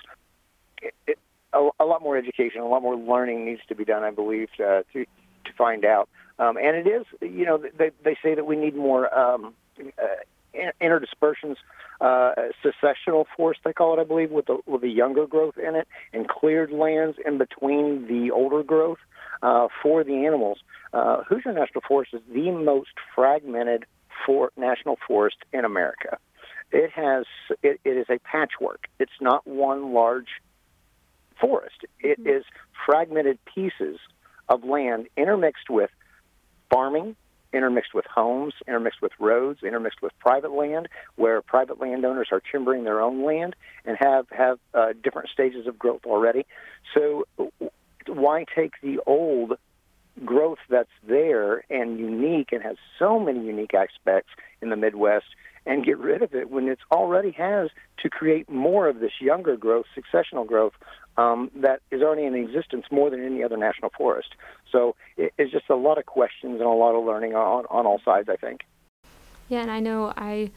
It, 0.82 0.94
it, 1.08 1.20
a, 1.54 1.70
a 1.80 1.86
lot 1.86 2.02
more 2.02 2.18
education, 2.18 2.62
a 2.62 2.68
lot 2.68 2.82
more 2.82 2.96
learning 2.96 3.46
needs 3.46 3.62
to 3.70 3.76
be 3.76 3.86
done, 3.86 4.04
I 4.04 4.12
believe, 4.12 4.50
uh, 4.60 4.84
to 4.94 5.06
to 5.46 5.54
find 5.58 5.86
out. 5.86 6.10
Um, 6.39 6.58
and 6.58 6.76
it 6.76 6.88
is, 6.88 7.06
you 7.22 7.46
know, 7.46 7.58
they 7.58 7.92
they 8.04 8.18
say 8.22 8.36
that 8.36 8.46
we 8.46 8.56
need 8.56 8.76
more 8.76 9.13
um, 9.18 9.54
uh, 9.80 10.06
interdispersions, 10.82 11.56
uh, 12.02 12.34
successional 12.63 13.26
forest 13.36 13.62
they 13.63 13.74
call 13.74 13.98
it, 13.98 14.02
I 14.02 14.04
believe, 14.04 14.32
with 14.32 14.46
the 14.46 14.60
with 14.66 14.82
the 14.82 14.89
younger 14.89 15.26
growth 15.26 15.58
in 15.58 15.76
it, 15.76 15.88
and 16.12 16.28
cleared 16.28 16.72
lands 16.72 17.18
in 17.26 17.38
between 17.38 18.08
the 18.08 18.32
older 18.32 18.63
growth 18.63 19.00
uh, 19.42 19.68
for 19.82 20.04
the 20.04 20.26
animals. 20.26 20.60
Uh, 20.94 21.24
Hoosier 21.24 21.54
National 21.54 21.82
Forest 21.88 22.13
is 22.13 22.22
the 22.32 22.52
most 22.52 22.92
fragmented 23.16 23.86
for 24.26 24.52
national 24.58 24.98
forest 25.08 25.38
in 25.52 25.66
America. 25.66 26.18
It 26.72 26.92
has 26.92 27.26
it, 27.62 27.80
it 27.84 27.98
is 27.98 28.08
a 28.10 28.20
patchwork. 28.20 28.88
It's 29.00 29.12
not 29.22 29.46
one 29.46 29.94
large 29.94 30.42
forest. 31.39 31.86
It 32.00 32.20
mm-hmm. 32.20 32.38
is 32.38 32.44
fragmented 32.86 33.39
pieces 33.54 34.00
of 34.50 34.63
land 34.63 35.08
intermixed 35.18 35.70
with 35.70 35.89
farming, 36.72 37.16
intermixed 37.54 37.94
with 37.94 38.06
homes, 38.06 38.54
intermixed 38.68 39.02
with 39.02 39.12
roads, 39.20 39.63
intermixed 39.63 40.02
with 40.02 40.12
private 40.20 40.52
land, 40.52 40.88
where 41.16 41.42
private 41.42 41.80
landowners 41.80 42.30
are 42.32 42.42
timbering 42.52 42.84
their 42.84 43.02
own 43.02 43.26
land 43.26 43.56
and 43.86 43.98
have 44.00 44.26
have 44.32 44.60
uh, 44.74 44.94
different 45.04 45.30
stages 45.30 45.68
of 45.68 45.78
growth 45.78 46.02
already. 46.06 46.46
So, 46.94 47.26
why 48.08 48.46
take 48.56 48.74
the 48.82 49.00
old 49.06 49.54
growth 50.26 50.60
that's 50.70 50.89
there 51.08 51.63
and 51.70 51.98
unique 51.98 52.50
and 52.52 52.62
has 52.62 52.78
so 53.00 53.20
many 53.20 53.46
unique 53.46 53.74
aspects 53.74 54.30
in 54.62 54.70
the 54.70 54.76
Midwest 54.76 55.26
and 55.66 55.86
get 55.86 55.98
rid 55.98 56.22
of 56.22 56.34
it 56.34 56.50
when 56.50 56.68
it 56.68 56.80
already 56.92 57.32
has 57.32 57.70
to 58.02 58.10
create 58.10 58.50
more 58.50 58.88
of 58.88 59.00
this 59.00 59.13
younger 59.22 59.56
growth, 59.56 59.86
successional 59.98 60.46
growth 60.46 60.74
um, 61.17 61.52
that 61.56 61.82
is 61.91 62.02
already 62.02 62.26
in 62.26 62.36
existence 62.36 62.86
more 62.91 63.10
than 63.10 63.23
any 63.23 63.43
other 63.43 63.58
national 63.58 63.91
forest. 63.97 64.30
So 64.71 64.95
it, 65.17 65.34
it's 65.38 65.52
just 65.52 65.69
a 65.69 65.76
lot 65.76 65.97
of 65.97 66.06
questions 66.06 66.60
and 66.60 66.62
a 66.62 66.69
lot 66.69 66.95
of 66.95 67.06
learning 67.06 67.36
on, 67.36 67.65
on 67.69 67.86
all 67.86 68.02
sides, 68.04 68.30
I 68.30 68.36
think. 68.36 68.62
Yeah, 69.49 69.62
and 69.62 69.71
I 69.71 69.80
know 69.80 70.13
I 70.15 70.52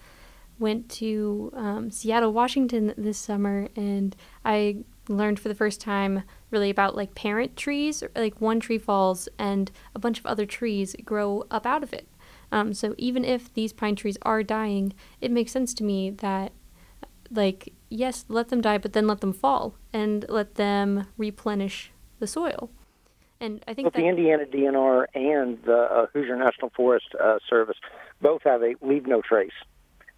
went 0.59 0.89
to 0.89 1.53
um, 1.55 1.91
Seattle, 1.91 2.33
Washington 2.33 2.95
this 2.97 3.19
summer, 3.19 3.69
and 3.77 4.17
I 4.45 4.79
learned 5.09 5.39
for 5.39 5.49
the 5.49 5.55
first 5.55 5.81
time 5.81 6.23
really 6.51 6.71
about 6.71 6.97
like 6.97 7.15
parent 7.15 7.57
trees. 7.57 8.03
Like 8.15 8.41
one 8.41 8.61
tree 8.61 8.79
falls, 8.79 9.29
and 9.39 9.71
a 9.95 9.99
bunch 9.99 10.19
of 10.19 10.27
other 10.27 10.47
trees 10.47 10.97
grow 11.05 11.45
up 11.51 11.67
out 11.67 11.83
of 11.83 11.93
it. 11.93 12.09
Um, 12.53 12.73
so 12.75 12.95
even 12.97 13.25
if 13.25 13.53
these 13.53 13.73
pine 13.73 13.97
trees 13.97 14.17
are 14.23 14.43
dying, 14.43 14.95
it 15.21 15.31
makes 15.31 15.53
sense 15.53 15.75
to 15.75 15.85
me 15.85 16.11
that 16.11 16.53
like 17.31 17.73
yes, 17.89 18.25
let 18.29 18.49
them 18.49 18.61
die, 18.61 18.79
but 18.79 18.93
then 18.93 19.07
let 19.07 19.21
them 19.21 19.33
fall 19.33 19.75
and 19.93 20.25
let 20.29 20.55
them 20.57 21.07
replenish 21.17 21.91
the 22.19 22.27
soil. 22.27 22.71
And 23.41 23.63
I 23.69 23.75
think 23.75 23.93
that 23.93 23.99
the 23.99 24.09
Indiana 24.09 24.45
DNR 24.45 25.07
and 25.15 25.59
the 25.65 25.77
uh, 25.77 26.07
Hoosier 26.13 26.37
National 26.37 26.71
Forest 26.71 27.15
uh, 27.23 27.39
Service 27.49 27.77
both 28.21 28.43
have 28.45 28.63
a 28.63 28.75
leave 28.81 29.07
no 29.07 29.21
trace, 29.21 29.51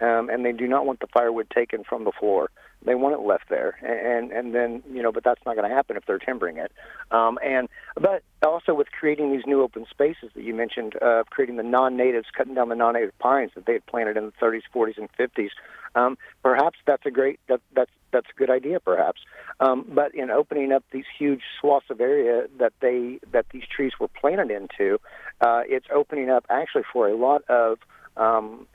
um, 0.01 0.31
and 0.31 0.45
they 0.45 0.53
do 0.53 0.69
not 0.69 0.87
want 0.87 1.01
the 1.01 1.09
firewood 1.09 1.51
taken 1.51 1.83
from 1.83 2.05
the 2.05 2.13
floor. 2.13 2.51
They 2.85 2.95
want 2.95 3.15
it 3.15 3.27
left 3.27 3.49
there, 3.49 3.75
and 3.83 4.31
and 4.31 4.55
then 4.55 4.85
you 4.93 5.03
know, 5.03 5.11
but 5.11 5.25
that's 5.25 5.41
not 5.45 5.57
going 5.57 5.69
to 5.69 5.75
happen 5.75 5.97
if 5.97 6.07
they're 6.07 6.21
timbering 6.21 6.59
it. 6.59 6.71
Um, 7.11 7.41
and 7.45 7.69
but 7.97 8.23
also 8.47 8.73
with 8.73 8.87
creating 8.93 9.33
these 9.33 9.47
new 9.47 9.63
open 9.63 9.85
spaces 9.91 10.31
that 10.37 10.45
you 10.45 10.55
mentioned, 10.55 10.95
uh, 11.03 11.25
creating 11.29 11.57
the 11.57 11.65
non-natives, 11.65 12.29
cutting 12.37 12.55
down 12.55 12.69
the 12.69 12.77
non-native 12.77 13.19
pines 13.19 13.51
that 13.57 13.67
they 13.67 13.73
had 13.73 13.87
planted 13.87 14.17
in 14.17 14.27
the 14.27 14.33
30s, 14.41 14.63
40s, 14.73 14.97
and 14.97 15.09
50s. 15.19 15.51
Um, 15.95 16.19
perhaps 16.43 16.79
that's 16.87 17.07
a 17.07 17.11
great 17.11 17.41
that, 17.49 17.61
that's 17.75 17.91
that's 18.11 18.27
a 18.35 18.39
good 18.39 18.51
idea, 18.51 18.81
perhaps. 18.81 19.21
Um, 19.61 19.85
but 19.89 20.15
in 20.15 20.31
opening 20.31 20.73
up 20.73 20.85
these 20.93 21.05
huge 21.19 21.43
swaths 21.61 21.87
of 21.91 22.01
area 22.01 22.47
that 22.59 22.73
they 22.81 23.19
that 23.33 23.47
these 23.53 23.65
trees 23.65 23.93
were 24.01 24.09
planted 24.09 24.51
into, 24.51 24.99
uh, 25.41 25.63
it's 25.67 25.87
opening 25.95 26.31
up 26.31 26.45
actually 26.49 26.85
for 26.93 27.09
a 27.09 27.17
lot 27.17 27.43
of 27.49 27.79
um, 28.17 28.67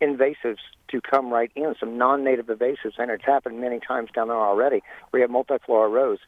invasives 0.00 0.58
to 0.88 1.00
come 1.00 1.30
right 1.32 1.50
in, 1.54 1.74
some 1.78 1.96
non-native 1.96 2.46
invasives, 2.46 2.98
and 2.98 3.10
it's 3.10 3.24
happened 3.24 3.60
many 3.60 3.80
times 3.80 4.10
down 4.14 4.28
there 4.28 4.36
already. 4.36 4.82
We 5.12 5.20
have 5.22 5.30
multiflora 5.30 5.90
rose. 5.90 6.18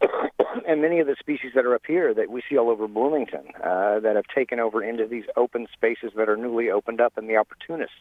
and 0.68 0.80
many 0.80 1.00
of 1.00 1.06
the 1.06 1.16
species 1.18 1.52
that 1.54 1.64
are 1.64 1.74
up 1.74 1.82
here 1.86 2.14
that 2.14 2.30
we 2.30 2.42
see 2.48 2.56
all 2.56 2.70
over 2.70 2.86
Bloomington 2.86 3.46
uh, 3.62 4.00
that 4.00 4.14
have 4.16 4.26
taken 4.32 4.60
over 4.60 4.82
into 4.82 5.06
these 5.06 5.24
open 5.36 5.66
spaces 5.72 6.12
that 6.16 6.28
are 6.28 6.36
newly 6.36 6.70
opened 6.70 7.00
up, 7.00 7.16
and 7.16 7.28
the 7.28 7.36
opportunists 7.36 7.94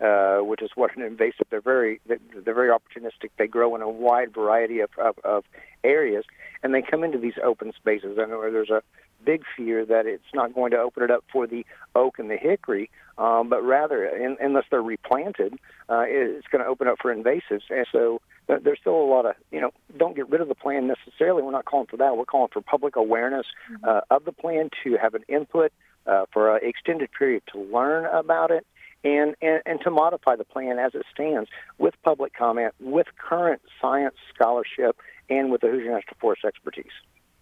uh, 0.00 0.38
which 0.38 0.62
is 0.62 0.70
what 0.74 0.96
an 0.96 1.02
invasive. 1.02 1.46
They're 1.50 1.60
very 1.60 2.00
they're 2.06 2.54
very 2.54 2.70
opportunistic. 2.70 3.30
They 3.38 3.46
grow 3.46 3.74
in 3.74 3.82
a 3.82 3.88
wide 3.88 4.32
variety 4.34 4.80
of, 4.80 4.90
of, 4.98 5.18
of 5.24 5.44
areas, 5.84 6.24
and 6.62 6.74
they 6.74 6.82
come 6.82 7.04
into 7.04 7.18
these 7.18 7.34
open 7.42 7.72
spaces. 7.72 8.16
Know 8.16 8.50
there's 8.50 8.70
a 8.70 8.82
big 9.24 9.42
fear 9.56 9.84
that 9.84 10.06
it's 10.06 10.22
not 10.34 10.54
going 10.54 10.70
to 10.70 10.78
open 10.78 11.02
it 11.02 11.10
up 11.10 11.24
for 11.30 11.46
the 11.46 11.66
oak 11.94 12.18
and 12.18 12.30
the 12.30 12.36
hickory, 12.36 12.90
um, 13.18 13.48
but 13.48 13.62
rather, 13.62 14.06
in, 14.06 14.36
unless 14.40 14.64
they're 14.70 14.82
replanted, 14.82 15.54
uh, 15.88 16.04
it's 16.06 16.46
going 16.48 16.64
to 16.64 16.68
open 16.68 16.88
up 16.88 16.96
for 17.00 17.14
invasives. 17.14 17.62
And 17.68 17.86
so 17.92 18.20
there's 18.48 18.78
still 18.80 18.96
a 18.96 19.04
lot 19.04 19.26
of, 19.26 19.34
you 19.50 19.60
know, 19.60 19.70
don't 19.98 20.16
get 20.16 20.28
rid 20.30 20.40
of 20.40 20.48
the 20.48 20.54
plan 20.54 20.86
necessarily. 20.88 21.42
We're 21.42 21.52
not 21.52 21.66
calling 21.66 21.86
for 21.86 21.98
that. 21.98 22.16
We're 22.16 22.24
calling 22.24 22.48
for 22.52 22.62
public 22.62 22.96
awareness 22.96 23.46
mm-hmm. 23.70 23.84
uh, 23.86 24.00
of 24.10 24.24
the 24.24 24.32
plan 24.32 24.70
to 24.84 24.96
have 24.96 25.14
an 25.14 25.24
input 25.28 25.72
uh, 26.06 26.24
for 26.32 26.56
an 26.56 26.66
extended 26.66 27.10
period 27.16 27.42
to 27.52 27.60
learn 27.60 28.06
about 28.06 28.50
it 28.50 28.66
and, 29.04 29.34
and, 29.40 29.62
and 29.66 29.80
to 29.82 29.90
modify 29.90 30.36
the 30.36 30.44
plan 30.44 30.78
as 30.78 30.94
it 30.94 31.04
stands 31.12 31.48
with 31.78 31.94
public 32.02 32.34
comment, 32.34 32.74
with 32.80 33.06
current 33.16 33.62
science 33.80 34.16
scholarship, 34.34 34.96
and 35.28 35.50
with 35.50 35.60
the 35.60 35.68
Hoosier 35.68 35.92
National 35.92 36.16
Forest 36.20 36.44
expertise. 36.44 36.92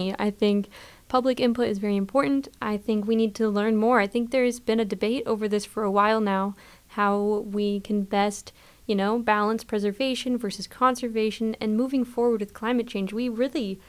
I 0.00 0.30
think 0.30 0.68
public 1.08 1.40
input 1.40 1.66
is 1.66 1.78
very 1.78 1.96
important. 1.96 2.46
I 2.62 2.76
think 2.76 3.06
we 3.06 3.16
need 3.16 3.34
to 3.36 3.48
learn 3.48 3.76
more. 3.76 3.98
I 3.98 4.06
think 4.06 4.30
there's 4.30 4.60
been 4.60 4.78
a 4.78 4.84
debate 4.84 5.24
over 5.26 5.48
this 5.48 5.64
for 5.64 5.82
a 5.82 5.90
while 5.90 6.20
now, 6.20 6.54
how 6.88 7.44
we 7.50 7.80
can 7.80 8.02
best, 8.02 8.52
you 8.86 8.94
know, 8.94 9.18
balance 9.18 9.64
preservation 9.64 10.38
versus 10.38 10.68
conservation 10.68 11.56
and 11.60 11.76
moving 11.76 12.04
forward 12.04 12.40
with 12.40 12.54
climate 12.54 12.86
change. 12.86 13.12
We 13.12 13.28
really, 13.28 13.80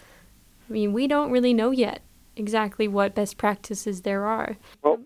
I 0.67 0.73
mean, 0.73 0.93
we 0.93 1.05
don't 1.05 1.29
really 1.29 1.53
know 1.53 1.69
yet 1.69 2.01
exactly 2.36 2.88
what 2.88 3.13
best 3.13 3.38
practices 3.38 4.01
there 4.01 4.25
are. 4.25 4.58
Well, 4.82 4.99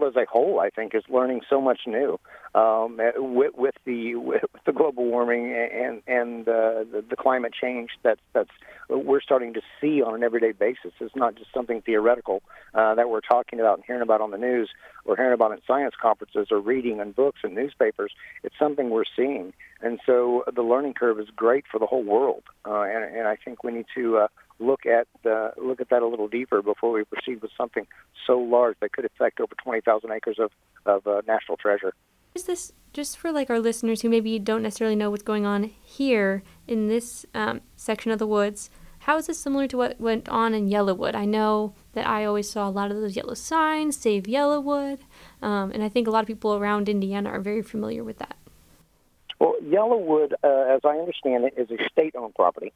world 0.00 0.16
as 0.16 0.22
a 0.22 0.26
whole, 0.30 0.60
I 0.60 0.70
think, 0.70 0.94
is 0.94 1.02
learning 1.08 1.42
so 1.48 1.60
much 1.60 1.80
new 1.86 2.18
um, 2.54 2.98
with, 3.16 3.54
with 3.56 3.74
the 3.84 4.16
with 4.16 4.42
the 4.66 4.72
global 4.72 5.04
warming 5.04 5.54
and 5.54 6.02
and 6.06 6.48
uh, 6.48 6.84
the, 6.90 7.04
the 7.08 7.16
climate 7.16 7.52
change 7.58 7.90
that's 8.02 8.20
that's 8.32 8.50
we're 8.88 9.20
starting 9.20 9.54
to 9.54 9.60
see 9.80 10.02
on 10.02 10.14
an 10.14 10.22
everyday 10.22 10.52
basis. 10.52 10.92
It's 11.00 11.14
not 11.14 11.36
just 11.36 11.52
something 11.54 11.82
theoretical 11.82 12.42
uh, 12.74 12.94
that 12.94 13.08
we're 13.08 13.20
talking 13.20 13.60
about 13.60 13.78
and 13.78 13.84
hearing 13.86 14.02
about 14.02 14.20
on 14.20 14.30
the 14.30 14.38
news 14.38 14.70
or 15.04 15.16
hearing 15.16 15.34
about 15.34 15.52
in 15.52 15.58
science 15.66 15.94
conferences 16.00 16.48
or 16.50 16.60
reading 16.60 16.98
in 17.00 17.12
books 17.12 17.40
and 17.44 17.54
newspapers. 17.54 18.12
It's 18.42 18.56
something 18.58 18.90
we're 18.90 19.04
seeing, 19.16 19.52
and 19.80 20.00
so 20.04 20.44
the 20.52 20.62
learning 20.62 20.94
curve 20.94 21.20
is 21.20 21.28
great 21.34 21.64
for 21.70 21.78
the 21.78 21.86
whole 21.86 22.02
world. 22.02 22.42
Uh, 22.66 22.82
and, 22.82 23.04
and 23.16 23.28
I 23.28 23.36
think 23.36 23.62
we 23.64 23.72
need 23.72 23.86
to 23.94 24.18
uh, 24.18 24.28
look 24.60 24.86
at 24.86 25.08
uh, 25.28 25.50
look 25.56 25.80
at 25.80 25.88
that 25.88 26.02
a 26.02 26.06
little 26.06 26.28
deeper 26.28 26.62
before 26.62 26.92
we 26.92 27.04
proceed 27.04 27.42
with 27.42 27.50
something 27.56 27.86
so 28.26 28.38
large 28.38 28.76
that 28.80 28.92
could 28.92 29.04
affect 29.04 29.40
over 29.40 29.54
20,000 29.62 30.10
acres 30.12 30.38
of 30.38 30.50
of 30.86 31.06
uh, 31.06 31.22
national 31.26 31.56
treasure. 31.56 31.92
Is 32.34 32.44
this 32.44 32.72
just 32.92 33.18
for 33.18 33.32
like 33.32 33.50
our 33.50 33.58
listeners 33.58 34.02
who 34.02 34.08
maybe 34.08 34.38
don't 34.38 34.62
necessarily 34.62 34.96
know 34.96 35.10
what's 35.10 35.22
going 35.22 35.46
on 35.46 35.64
here 35.64 36.42
in 36.68 36.88
this 36.88 37.26
um, 37.34 37.60
section 37.76 38.12
of 38.12 38.18
the 38.18 38.26
woods? 38.26 38.70
How 39.00 39.16
is 39.16 39.26
this 39.26 39.38
similar 39.38 39.66
to 39.68 39.76
what 39.78 40.00
went 40.00 40.28
on 40.28 40.52
in 40.52 40.68
Yellowwood? 40.68 41.14
I 41.14 41.24
know 41.24 41.74
that 41.94 42.06
I 42.06 42.26
always 42.26 42.50
saw 42.50 42.68
a 42.68 42.70
lot 42.70 42.90
of 42.90 43.00
those 43.00 43.16
yellow 43.16 43.34
signs, 43.34 43.96
Save 43.96 44.24
Yellowwood, 44.24 44.98
um, 45.40 45.72
and 45.72 45.82
I 45.82 45.88
think 45.88 46.06
a 46.06 46.10
lot 46.10 46.20
of 46.20 46.26
people 46.26 46.54
around 46.54 46.88
Indiana 46.88 47.30
are 47.30 47.40
very 47.40 47.62
familiar 47.62 48.04
with 48.04 48.18
that. 48.18 48.36
Well, 49.38 49.56
Yellowwood, 49.64 50.34
uh, 50.44 50.74
as 50.74 50.82
I 50.84 50.98
understand 50.98 51.44
it, 51.44 51.54
is 51.56 51.70
a 51.70 51.78
state-owned 51.90 52.34
property. 52.34 52.74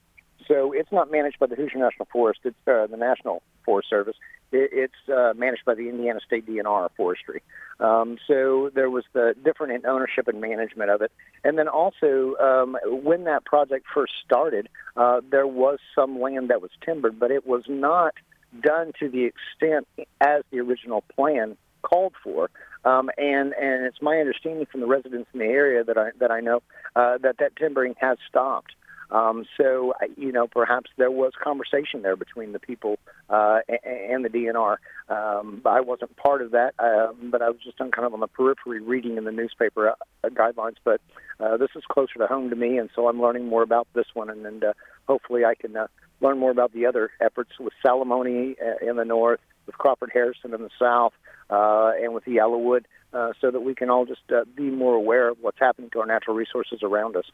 So 0.49 0.73
it's 0.73 0.93
not 0.93 1.11
managed 1.11 1.39
by 1.39 1.47
the 1.47 1.55
Hoosier 1.55 1.79
National 1.79 2.07
Forest. 2.13 2.41
It's 2.45 2.57
uh, 2.67 2.87
the 2.87 2.97
National 2.97 3.43
Forest 3.65 3.89
Service. 3.89 4.17
It, 4.53 4.71
it's 4.73 5.09
uh, 5.09 5.33
managed 5.37 5.65
by 5.65 5.75
the 5.75 5.89
Indiana 5.89 6.21
State 6.25 6.47
DNR 6.47 6.89
Forestry. 6.97 7.43
Um, 7.81 8.19
so 8.27 8.71
there 8.75 8.91
was 8.91 9.05
the 9.13 9.35
different 9.45 9.73
in 9.73 9.87
ownership 9.87 10.29
and 10.29 10.41
management 10.41 10.91
of 10.91 11.03
it. 11.03 11.13
And 11.43 11.59
then 11.59 11.69
also, 11.69 12.37
um, 12.37 12.77
when 12.85 13.25
that 13.25 13.45
project 13.45 13.87
first 13.93 14.13
started, 14.25 14.69
uh, 14.97 15.21
there 15.31 15.47
was 15.47 15.79
some 15.95 16.21
land 16.21 16.51
that 16.51 16.63
was 16.63 16.71
timbered, 16.85 17.19
but 17.19 17.31
it 17.31 17.47
was 17.47 17.65
not 17.69 18.15
done 18.61 18.93
to 19.01 19.09
the 19.09 19.25
extent 19.25 19.89
as 20.21 20.43
the 20.51 20.61
original 20.61 21.03
plan 21.15 21.57
called 21.83 22.15
for. 22.23 22.51
Um, 22.85 23.11
and 23.17 23.55
and 23.55 23.87
it's 23.87 24.03
my 24.03 24.17
understanding 24.19 24.67
from 24.71 24.81
the 24.81 24.87
residents 24.87 25.29
in 25.33 25.41
the 25.41 25.47
area 25.47 25.85
that 25.85 25.97
I 25.97 26.11
that 26.21 26.31
I 26.31 26.41
know 26.41 26.63
uh, 26.95 27.19
that 27.19 27.39
that 27.39 27.57
timbering 27.57 27.95
has 27.99 28.19
stopped. 28.29 28.75
Um, 29.15 29.47
so, 29.57 29.95
you 30.17 30.33
know, 30.33 30.49
perhaps 30.49 30.91
there 30.97 31.11
was 31.11 31.33
conversation 31.41 32.03
there 32.03 32.17
between 32.17 32.51
the 32.51 32.59
people 32.59 32.99
uh, 33.31 33.61
and 33.69 34.25
the 34.25 34.29
DNR. 34.29 34.77
Um, 35.09 35.63
I 35.65 35.81
wasn't 35.81 36.17
part 36.17 36.43
of 36.43 36.51
that, 36.51 36.75
uh, 36.81 37.13
but 37.31 37.41
I 37.41 37.49
was 37.49 37.59
just 37.65 37.81
on 37.81 37.93
kind 37.93 38.07
of 38.07 38.13
on 38.13 38.19
the 38.19 38.27
periphery 38.27 38.81
reading 38.81 39.17
in 39.17 39.23
the 39.23 39.31
newspaper 39.31 39.91
uh, 39.91 40.29
guidelines. 40.31 40.77
But 40.83 41.01
uh, 41.39 41.57
this 41.59 41.71
is 41.77 41.85
closer 41.89 42.15
to 42.19 42.27
home 42.27 42.51
to 42.51 42.57
me, 42.57 42.77
and 42.77 42.91
so 42.97 43.09
I'm 43.09 43.23
learning 43.23 43.47
more 43.47 43.63
about 43.63 43.87
this 43.95 44.07
one, 44.15 44.31
and, 44.31 44.45
and 44.47 44.65
uh, 44.65 44.73
hopefully 45.07 45.45
I 45.45 45.55
can 45.55 45.77
uh, 45.77 45.87
learn 46.21 46.39
more 46.39 46.51
about 46.51 46.73
the 46.73 46.87
other 46.87 47.11
efforts 47.21 47.53
with 47.61 47.73
Salamone 47.85 48.57
uh, 48.61 48.85
in 48.85 48.97
the 48.97 49.05
north, 49.05 49.41
with 49.67 49.79
Crawford 49.79 50.11
Harrison 50.13 50.55
in 50.55 50.63
the 50.63 50.71
south, 50.77 51.13
uh, 51.51 51.93
and 52.03 52.15
with 52.15 52.25
the 52.25 52.33
Yellowwood, 52.33 52.85
uh, 53.13 53.33
so 53.41 53.53
that 53.53 53.61
we 53.61 53.77
can 53.77 53.91
all 53.91 54.07
just 54.07 54.23
uh, 54.35 54.45
be 54.57 54.65
more 54.65 54.95
aware 54.95 55.29
of 55.29 55.39
what's 55.41 55.61
happening 55.61 55.91
to 55.91 56.01
our 56.01 56.07
natural 56.07 56.35
resources 56.35 56.81
around 56.83 57.15
us. 57.17 57.27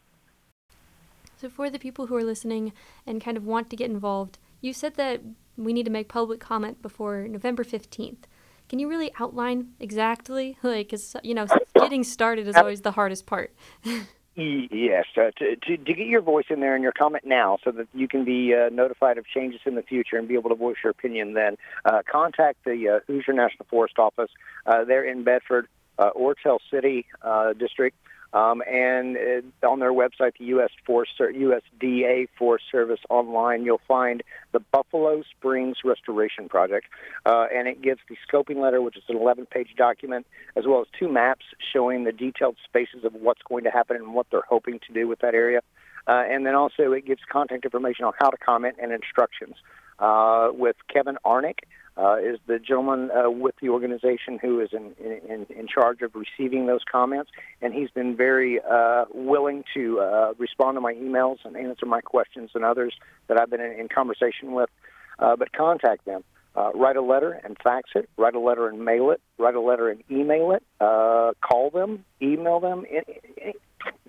So, 1.40 1.48
for 1.48 1.70
the 1.70 1.79
people 1.79 2.07
who 2.07 2.16
are 2.16 2.22
listening 2.22 2.74
and 3.07 3.18
kind 3.18 3.38
of 3.38 3.46
want 3.46 3.70
to 3.70 3.76
get 3.76 3.88
involved, 3.90 4.38
you 4.61 4.74
said 4.74 4.96
that 4.96 5.22
we 5.57 5.72
need 5.72 5.85
to 5.85 5.90
make 5.90 6.07
public 6.07 6.38
comment 6.38 6.83
before 6.83 7.26
November 7.26 7.64
15th. 7.64 8.24
Can 8.68 8.79
you 8.79 8.88
really 8.88 9.11
outline 9.18 9.68
exactly? 9.81 10.59
Like, 10.62 10.92
you 11.22 11.33
know, 11.33 11.46
getting 11.74 12.05
started 12.05 12.46
is 12.46 12.57
always 12.57 12.83
the 12.83 12.92
hardest 12.92 13.26
part. 13.26 13.55
Yes, 14.37 15.05
uh, 15.18 15.33
to, 15.38 15.57
to, 15.57 15.76
to 15.76 15.92
get 15.92 16.07
your 16.07 16.22
voice 16.22 16.46
in 16.48 16.61
there 16.61 16.74
and 16.74 16.83
your 16.83 16.92
comment 16.92 17.26
now 17.26 17.59
so 17.62 17.72
that 17.72 17.88
you 17.92 18.09
can 18.09 18.24
be 18.24 18.55
uh, 18.55 18.70
notified 18.70 19.18
of 19.18 19.26
changes 19.26 19.61
in 19.66 19.74
the 19.74 19.83
future 19.83 20.16
and 20.16 20.29
be 20.29 20.35
able 20.35 20.48
to 20.48 20.55
voice 20.55 20.76
your 20.83 20.92
opinion 20.92 21.35
then, 21.35 21.57
uh, 21.85 22.00
contact 22.11 22.64
the 22.64 22.88
uh, 22.88 23.00
Hoosier 23.07 23.35
National 23.35 23.66
Forest 23.68 23.98
Office. 23.98 24.31
Uh, 24.64 24.85
they're 24.85 25.05
in 25.05 25.24
Bedford, 25.24 25.66
uh, 26.00 26.09
or 26.14 26.35
Tell 26.35 26.59
City 26.70 27.07
uh, 27.22 27.53
District. 27.53 27.96
Um, 28.33 28.62
and 28.71 29.16
uh, 29.16 29.69
on 29.69 29.81
their 29.81 29.93
website, 29.93 30.33
the 30.38 30.45
U.S. 30.47 30.71
Forest, 30.87 31.12
USDA 31.19 32.29
Forest 32.38 32.64
Service 32.71 33.01
online, 33.09 33.64
you'll 33.64 33.81
find 33.88 34.23
the 34.53 34.61
Buffalo 34.61 35.23
Springs 35.37 35.79
Restoration 35.85 36.49
Project, 36.49 36.87
uh, 37.27 37.47
and 37.53 37.66
it 37.66 37.83
gives 37.83 38.01
the 38.09 38.16
scoping 38.29 38.62
letter, 38.62 38.81
which 38.81 38.97
is 38.97 39.03
an 39.09 39.16
11-page 39.16 39.71
document, 39.77 40.27
as 40.55 40.64
well 40.66 40.81
as 40.81 40.87
two 40.97 41.09
maps 41.09 41.45
showing 41.73 42.05
the 42.05 42.12
detailed 42.12 42.57
spaces 42.64 43.05
of 43.05 43.14
what's 43.14 43.43
going 43.49 43.64
to 43.64 43.71
happen 43.71 43.97
and 43.97 44.14
what 44.14 44.27
they're 44.31 44.43
hoping 44.49 44.79
to 44.87 44.93
do 44.93 45.09
with 45.09 45.19
that 45.21 45.35
area. 45.35 45.61
Uh, 46.07 46.23
and 46.29 46.47
then 46.47 46.55
also 46.55 46.93
it 46.93 47.05
gives 47.05 47.21
contact 47.31 47.64
information 47.64 48.05
on 48.05 48.12
how 48.19 48.31
to 48.31 48.37
comment 48.37 48.77
and 48.81 48.93
instructions. 48.93 49.57
Uh, 49.99 50.49
with 50.53 50.77
Kevin 50.90 51.19
Arnick, 51.27 51.59
uh, 51.96 52.16
is 52.16 52.38
the 52.46 52.59
gentleman 52.59 53.11
uh, 53.11 53.31
with 53.31 53.55
the 53.61 53.68
organization 53.68 54.38
who 54.40 54.61
is 54.61 54.70
in, 54.72 54.94
in, 55.00 55.46
in 55.50 55.66
charge 55.66 56.03
of 56.03 56.12
receiving 56.14 56.66
those 56.66 56.81
comments, 56.90 57.31
and 57.61 57.74
he's 57.74 57.90
been 57.90 58.16
very 58.16 58.61
uh, 58.61 59.05
willing 59.12 59.64
to 59.74 60.00
uh, 60.00 60.33
respond 60.38 60.76
to 60.76 60.81
my 60.81 60.94
emails 60.94 61.38
and 61.44 61.57
answer 61.57 61.87
my 61.87 62.00
questions 62.00 62.50
and 62.55 62.64
others 62.64 62.94
that 63.29 63.40
I've 63.40 63.50
been 63.50 63.61
in, 63.61 63.72
in 63.72 63.88
conversation 63.88 64.53
with. 64.53 64.70
Uh, 65.18 65.37
but 65.37 65.53
contact 65.53 66.07
them. 66.07 66.24
Uh, 66.57 66.72
write 66.74 66.96
a 66.96 67.03
letter 67.03 67.33
and 67.44 67.57
fax 67.62 67.90
it. 67.94 68.09
Write 68.16 68.35
a 68.35 68.40
letter 68.40 68.68
and 68.68 68.85
mail 68.85 69.11
it. 69.11 69.20
Write 69.38 69.55
a 69.55 69.61
letter 69.61 69.88
and 69.88 70.03
email 70.11 70.53
it. 70.53 70.64
Uh, 70.81 71.33
call 71.40 71.70
them. 71.70 72.05
Email 72.20 72.59
them. 72.59 72.85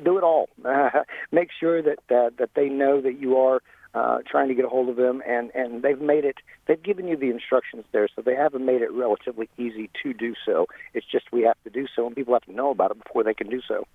do 0.04 0.18
it 0.18 0.24
all. 0.24 0.50
Uh, 0.66 0.90
make 1.32 1.50
sure 1.60 1.82
that 1.84 2.00
uh, 2.10 2.32
that 2.40 2.50
they 2.56 2.68
know 2.70 3.02
that 3.02 3.20
you 3.20 3.38
are 3.38 3.62
uh, 3.94 4.20
trying 4.26 4.48
to 4.48 4.56
get 4.56 4.66
a 4.66 4.70
hold 4.70 4.90
of 4.90 4.96
them, 4.96 5.22
and 5.28 5.52
and 5.54 5.82
they've 5.84 6.00
made 6.00 6.26
it. 6.26 6.38
They've 6.68 6.82
given 6.82 7.08
you 7.08 7.18
the 7.18 7.30
instructions 7.30 7.84
there, 7.92 8.08
so 8.16 8.22
they 8.22 8.36
haven't 8.36 8.66
made 8.66 8.82
it 8.82 8.92
relatively 8.92 9.50
easy 9.58 9.90
to 10.04 10.14
do 10.14 10.34
so. 10.46 10.68
It's 10.94 11.06
just 11.06 11.26
we 11.32 11.44
have 11.44 11.62
to 11.64 11.70
do 11.70 11.88
so, 11.96 12.08
and 12.08 12.16
people 12.16 12.34
have 12.34 12.46
to 12.46 12.54
know 12.54 12.72
about 12.72 12.92
it 12.92 13.04
before 13.04 13.24
they 13.24 13.34
can 13.34 13.50
do 13.50 13.62
so. 13.68 13.86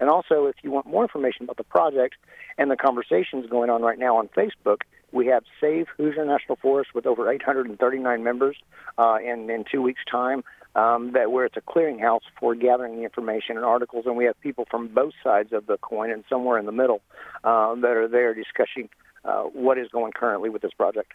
And 0.00 0.10
also, 0.10 0.46
if 0.46 0.56
you 0.62 0.70
want 0.70 0.86
more 0.86 1.02
information 1.02 1.44
about 1.44 1.56
the 1.56 1.64
project 1.64 2.16
and 2.58 2.70
the 2.70 2.76
conversations 2.76 3.46
going 3.48 3.70
on 3.70 3.82
right 3.82 3.98
now 3.98 4.16
on 4.16 4.28
Facebook, 4.28 4.82
we 5.12 5.26
have 5.26 5.44
Save 5.60 5.86
Hoosier 5.96 6.24
National 6.24 6.56
Forest 6.56 6.90
with 6.94 7.06
over 7.06 7.30
839 7.30 8.24
members 8.24 8.56
uh, 8.98 9.18
in 9.24 9.48
in 9.48 9.64
two 9.70 9.80
weeks' 9.80 10.02
time. 10.10 10.44
Um, 10.74 11.12
that 11.12 11.30
where 11.30 11.44
it's 11.44 11.58
a 11.58 11.60
clearinghouse 11.60 12.22
for 12.40 12.54
gathering 12.54 12.96
the 12.96 13.02
information 13.02 13.56
and 13.58 13.64
articles, 13.64 14.06
and 14.06 14.16
we 14.16 14.24
have 14.24 14.40
people 14.40 14.66
from 14.70 14.88
both 14.88 15.12
sides 15.22 15.52
of 15.52 15.66
the 15.66 15.76
coin 15.76 16.10
and 16.10 16.24
somewhere 16.30 16.58
in 16.58 16.64
the 16.64 16.72
middle 16.72 17.02
uh, 17.44 17.74
that 17.74 17.90
are 17.90 18.08
there 18.08 18.32
discussing 18.32 18.88
uh, 19.24 19.42
what 19.42 19.78
is 19.78 19.88
going 19.88 20.12
currently 20.12 20.50
with 20.50 20.62
this 20.62 20.72
project. 20.72 21.12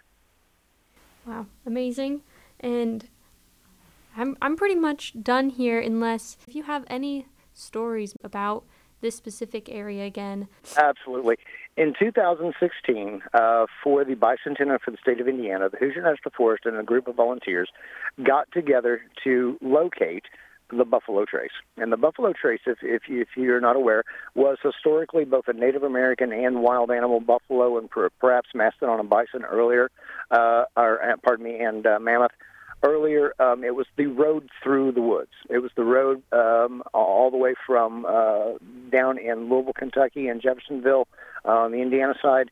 Wow, 1.26 1.46
amazing! 1.66 2.22
And 2.60 3.08
I'm 4.16 4.38
I'm 4.42 4.56
pretty 4.56 4.76
much 4.76 5.14
done 5.22 5.50
here, 5.50 5.80
unless 5.80 6.38
if 6.48 6.56
you 6.56 6.64
have 6.64 6.86
any 6.88 7.28
stories 7.54 8.16
about 8.24 8.64
this 9.02 9.16
specific 9.16 9.70
area 9.70 10.06
again. 10.06 10.48
Absolutely. 10.76 11.38
In 11.76 11.94
2016, 12.00 13.22
uh, 13.34 13.66
for 13.84 14.04
the 14.04 14.16
bicentennial 14.16 14.80
for 14.82 14.90
the 14.90 14.98
state 15.00 15.22
of 15.22 15.28
Indiana, 15.28 15.70
the 15.70 15.78
Hoosier 15.78 16.02
National 16.02 16.32
Forest 16.36 16.66
and 16.66 16.78
a 16.78 16.84
group 16.84 17.08
of 17.08 17.16
volunteers 17.16 17.70
got 18.24 18.52
together 18.52 19.02
to 19.24 19.58
locate 19.62 20.24
the 20.72 20.86
buffalo 20.86 21.26
trace. 21.26 21.52
And 21.78 21.92
the 21.92 21.98
buffalo 21.98 22.34
trace, 22.34 22.62
if, 22.66 22.80
if, 22.82 23.04
you, 23.08 23.22
if 23.22 23.30
you're 23.36 23.62
not 23.62 23.76
aware, 23.76 24.04
was 24.36 24.58
historically 24.62 25.26
both 25.26 25.48
a 25.48 25.54
Native 25.54 25.84
American 25.84 26.32
and 26.32 26.62
wild 26.62 26.92
animal 26.92 27.20
buffalo 27.20 27.78
and 27.78 27.90
perhaps 28.20 28.50
mastodon 28.54 29.00
and 29.00 29.10
bison 29.10 29.44
earlier, 29.44 29.90
uh, 30.32 30.66
or 30.76 31.02
uh, 31.04 31.16
pardon 31.24 31.46
me, 31.46 31.60
and 31.60 31.86
uh, 31.86 32.00
mammoth. 32.00 32.32
Earlier, 32.84 33.34
um, 33.40 33.64
it 33.64 33.74
was 33.74 33.88
the 33.98 34.06
road 34.06 34.50
through 34.62 34.92
the 34.92 35.02
woods. 35.02 35.32
It 35.50 35.58
was 35.60 35.72
the 35.76 35.84
road 35.84 36.22
um, 36.32 36.84
all 36.94 37.32
the 37.32 37.38
way 37.38 37.56
from 37.66 38.06
uh, 38.06 38.54
down 38.92 39.18
in 39.18 39.50
Louisville, 39.50 39.74
Kentucky, 39.74 40.28
and 40.28 40.40
Jeffersonville 40.40 41.08
uh, 41.44 41.50
on 41.50 41.72
the 41.72 41.82
Indiana 41.82 42.14
side 42.22 42.52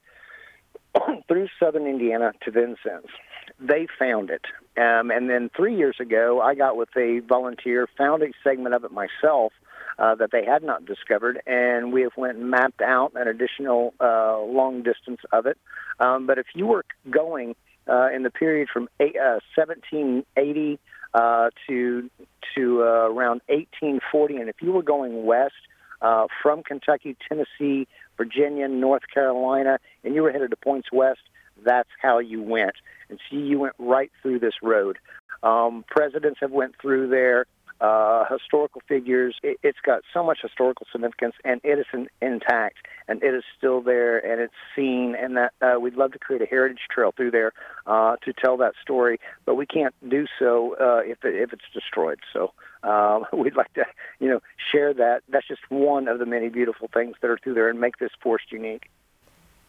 through 1.27 1.47
southern 1.59 1.85
Indiana 1.85 2.31
to 2.43 2.49
Vincennes 2.49 3.11
they 3.59 3.87
found 3.97 4.29
it. 4.29 4.43
Um, 4.77 5.11
and 5.11 5.29
then 5.29 5.49
three 5.55 5.75
years 5.75 5.97
ago, 5.99 6.41
I 6.41 6.55
got 6.55 6.75
with 6.75 6.89
a 6.97 7.19
volunteer, 7.19 7.87
found 7.97 8.23
a 8.23 8.27
segment 8.43 8.75
of 8.75 8.83
it 8.83 8.91
myself 8.91 9.53
uh, 9.97 10.15
that 10.15 10.31
they 10.31 10.43
had 10.45 10.63
not 10.63 10.85
discovered, 10.85 11.41
and 11.47 11.93
we 11.93 12.01
have 12.01 12.11
went 12.17 12.37
and 12.37 12.49
mapped 12.49 12.81
out 12.81 13.13
an 13.15 13.27
additional 13.27 13.93
uh, 13.99 14.39
long 14.39 14.83
distance 14.83 15.21
of 15.31 15.45
it. 15.45 15.57
Um, 15.99 16.27
but 16.27 16.37
if 16.37 16.47
you 16.53 16.67
were 16.67 16.85
going 17.09 17.55
uh, 17.87 18.09
in 18.13 18.23
the 18.23 18.29
period 18.29 18.67
from 18.71 18.89
eight, 18.99 19.15
uh, 19.15 19.39
1780 19.55 20.79
uh, 21.13 21.49
to 21.67 22.09
to 22.55 22.83
uh, 22.83 22.85
around 22.85 23.41
1840, 23.47 24.37
and 24.37 24.49
if 24.49 24.55
you 24.61 24.71
were 24.71 24.83
going 24.83 25.25
west 25.25 25.53
uh, 26.01 26.27
from 26.41 26.63
Kentucky, 26.63 27.15
Tennessee, 27.27 27.87
Virginia, 28.17 28.67
North 28.67 29.03
Carolina, 29.13 29.79
and 30.03 30.13
you 30.13 30.23
were 30.23 30.31
headed 30.31 30.51
to 30.51 30.57
points 30.57 30.89
west, 30.91 31.21
that's 31.63 31.89
how 32.01 32.19
you 32.19 32.41
went. 32.41 32.75
And 33.09 33.19
see, 33.29 33.37
you 33.37 33.59
went 33.59 33.75
right 33.77 34.11
through 34.21 34.39
this 34.39 34.55
road. 34.61 34.97
Um, 35.43 35.85
presidents 35.87 36.39
have 36.41 36.51
went 36.51 36.75
through 36.81 37.09
there 37.09 37.45
uh, 37.81 38.23
historical 38.31 38.81
figures. 38.87 39.35
It, 39.43 39.59
has 39.63 39.73
got 39.85 40.01
so 40.13 40.23
much 40.23 40.39
historical 40.41 40.87
significance, 40.91 41.35
and 41.43 41.59
it 41.63 41.79
is 41.79 41.85
in, 41.93 42.07
intact, 42.21 42.77
and 43.07 43.21
it 43.21 43.33
is 43.33 43.43
still 43.57 43.81
there, 43.81 44.17
and 44.17 44.41
it's 44.41 44.53
seen. 44.75 45.15
And 45.19 45.37
that 45.37 45.53
uh, 45.61 45.79
we'd 45.79 45.95
love 45.95 46.13
to 46.13 46.19
create 46.19 46.41
a 46.41 46.45
heritage 46.45 46.79
trail 46.89 47.13
through 47.15 47.31
there 47.31 47.51
uh, 47.85 48.15
to 48.23 48.33
tell 48.33 48.57
that 48.57 48.73
story, 48.81 49.19
but 49.45 49.55
we 49.55 49.65
can't 49.65 49.93
do 50.09 50.25
so 50.39 50.75
uh, 50.79 51.01
if 51.03 51.23
it, 51.23 51.35
if 51.35 51.53
it's 51.53 51.65
destroyed. 51.73 52.19
So 52.31 52.53
um, 52.83 53.25
we'd 53.37 53.55
like 53.55 53.73
to, 53.73 53.85
you 54.19 54.29
know, 54.29 54.39
share 54.71 54.93
that. 54.93 55.23
That's 55.29 55.47
just 55.47 55.61
one 55.69 56.07
of 56.07 56.19
the 56.19 56.25
many 56.25 56.49
beautiful 56.49 56.89
things 56.93 57.15
that 57.21 57.29
are 57.29 57.37
through 57.37 57.55
there, 57.55 57.69
and 57.69 57.79
make 57.79 57.97
this 57.97 58.11
forest 58.21 58.51
unique. 58.51 58.89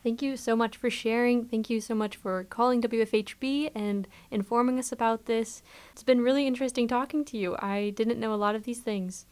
Thank 0.06 0.22
you 0.22 0.36
so 0.36 0.54
much 0.54 0.76
for 0.76 0.88
sharing. 0.88 1.46
Thank 1.46 1.68
you 1.68 1.80
so 1.80 1.92
much 1.92 2.14
for 2.14 2.44
calling 2.44 2.80
WFHB 2.80 3.72
and 3.74 4.06
informing 4.30 4.78
us 4.78 4.92
about 4.92 5.24
this. 5.24 5.64
It's 5.90 6.04
been 6.04 6.20
really 6.20 6.46
interesting 6.46 6.86
talking 6.86 7.24
to 7.24 7.36
you. 7.36 7.56
I 7.58 7.90
didn't 7.90 8.20
know 8.20 8.32
a 8.32 8.36
lot 8.36 8.54
of 8.54 8.62
these 8.62 8.78
things. 8.78 9.26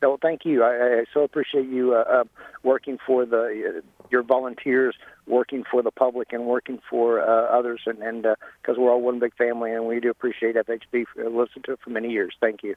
Well, 0.00 0.18
thank 0.22 0.46
you. 0.46 0.62
I, 0.64 1.00
I 1.00 1.04
so 1.12 1.24
appreciate 1.24 1.68
you 1.68 1.92
uh, 1.92 2.04
uh, 2.10 2.24
working 2.62 2.96
for 3.06 3.26
the 3.26 3.74
uh, 3.76 3.80
your 4.08 4.22
volunteers, 4.22 4.96
working 5.26 5.62
for 5.70 5.82
the 5.82 5.90
public, 5.90 6.32
and 6.32 6.46
working 6.46 6.78
for 6.88 7.20
uh, 7.20 7.54
others, 7.54 7.82
and 7.84 8.22
because 8.22 8.78
uh, 8.78 8.80
we're 8.80 8.90
all 8.90 9.02
one 9.02 9.18
big 9.18 9.36
family, 9.36 9.72
and 9.72 9.84
we 9.84 10.00
do 10.00 10.08
appreciate 10.08 10.56
FHB. 10.56 11.04
For, 11.12 11.28
listened 11.28 11.66
to 11.66 11.72
it 11.72 11.80
for 11.84 11.90
many 11.90 12.08
years. 12.08 12.34
Thank 12.40 12.62
you. 12.62 12.76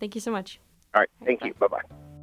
Thank 0.00 0.16
you 0.16 0.20
so 0.20 0.32
much. 0.32 0.58
All 0.92 1.02
right. 1.02 1.10
Thank 1.24 1.42
all 1.42 1.46
right, 1.46 1.54
you. 1.54 1.68
Bye 1.68 1.68
bye. 1.68 2.13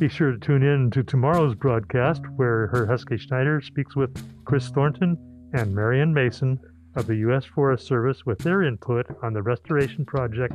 Be 0.00 0.08
sure 0.08 0.32
to 0.32 0.38
tune 0.38 0.62
in 0.62 0.90
to 0.92 1.02
tomorrow's 1.02 1.54
broadcast 1.54 2.22
where 2.36 2.68
Her 2.68 2.86
Husky 2.86 3.18
Schneider 3.18 3.60
speaks 3.60 3.94
with 3.94 4.10
Chris 4.46 4.70
Thornton 4.70 5.18
and 5.52 5.74
Marion 5.74 6.14
Mason 6.14 6.58
of 6.96 7.06
the 7.06 7.16
U.S. 7.16 7.44
Forest 7.44 7.86
Service 7.86 8.24
with 8.24 8.38
their 8.38 8.62
input 8.62 9.04
on 9.22 9.34
the 9.34 9.42
restoration 9.42 10.06
project 10.06 10.54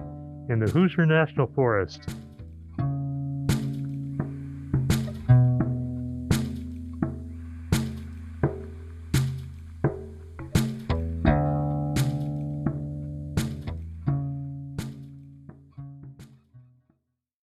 in 0.50 0.58
the 0.58 0.72
Hoosier 0.72 1.06
National 1.06 1.46
Forest. 1.46 2.10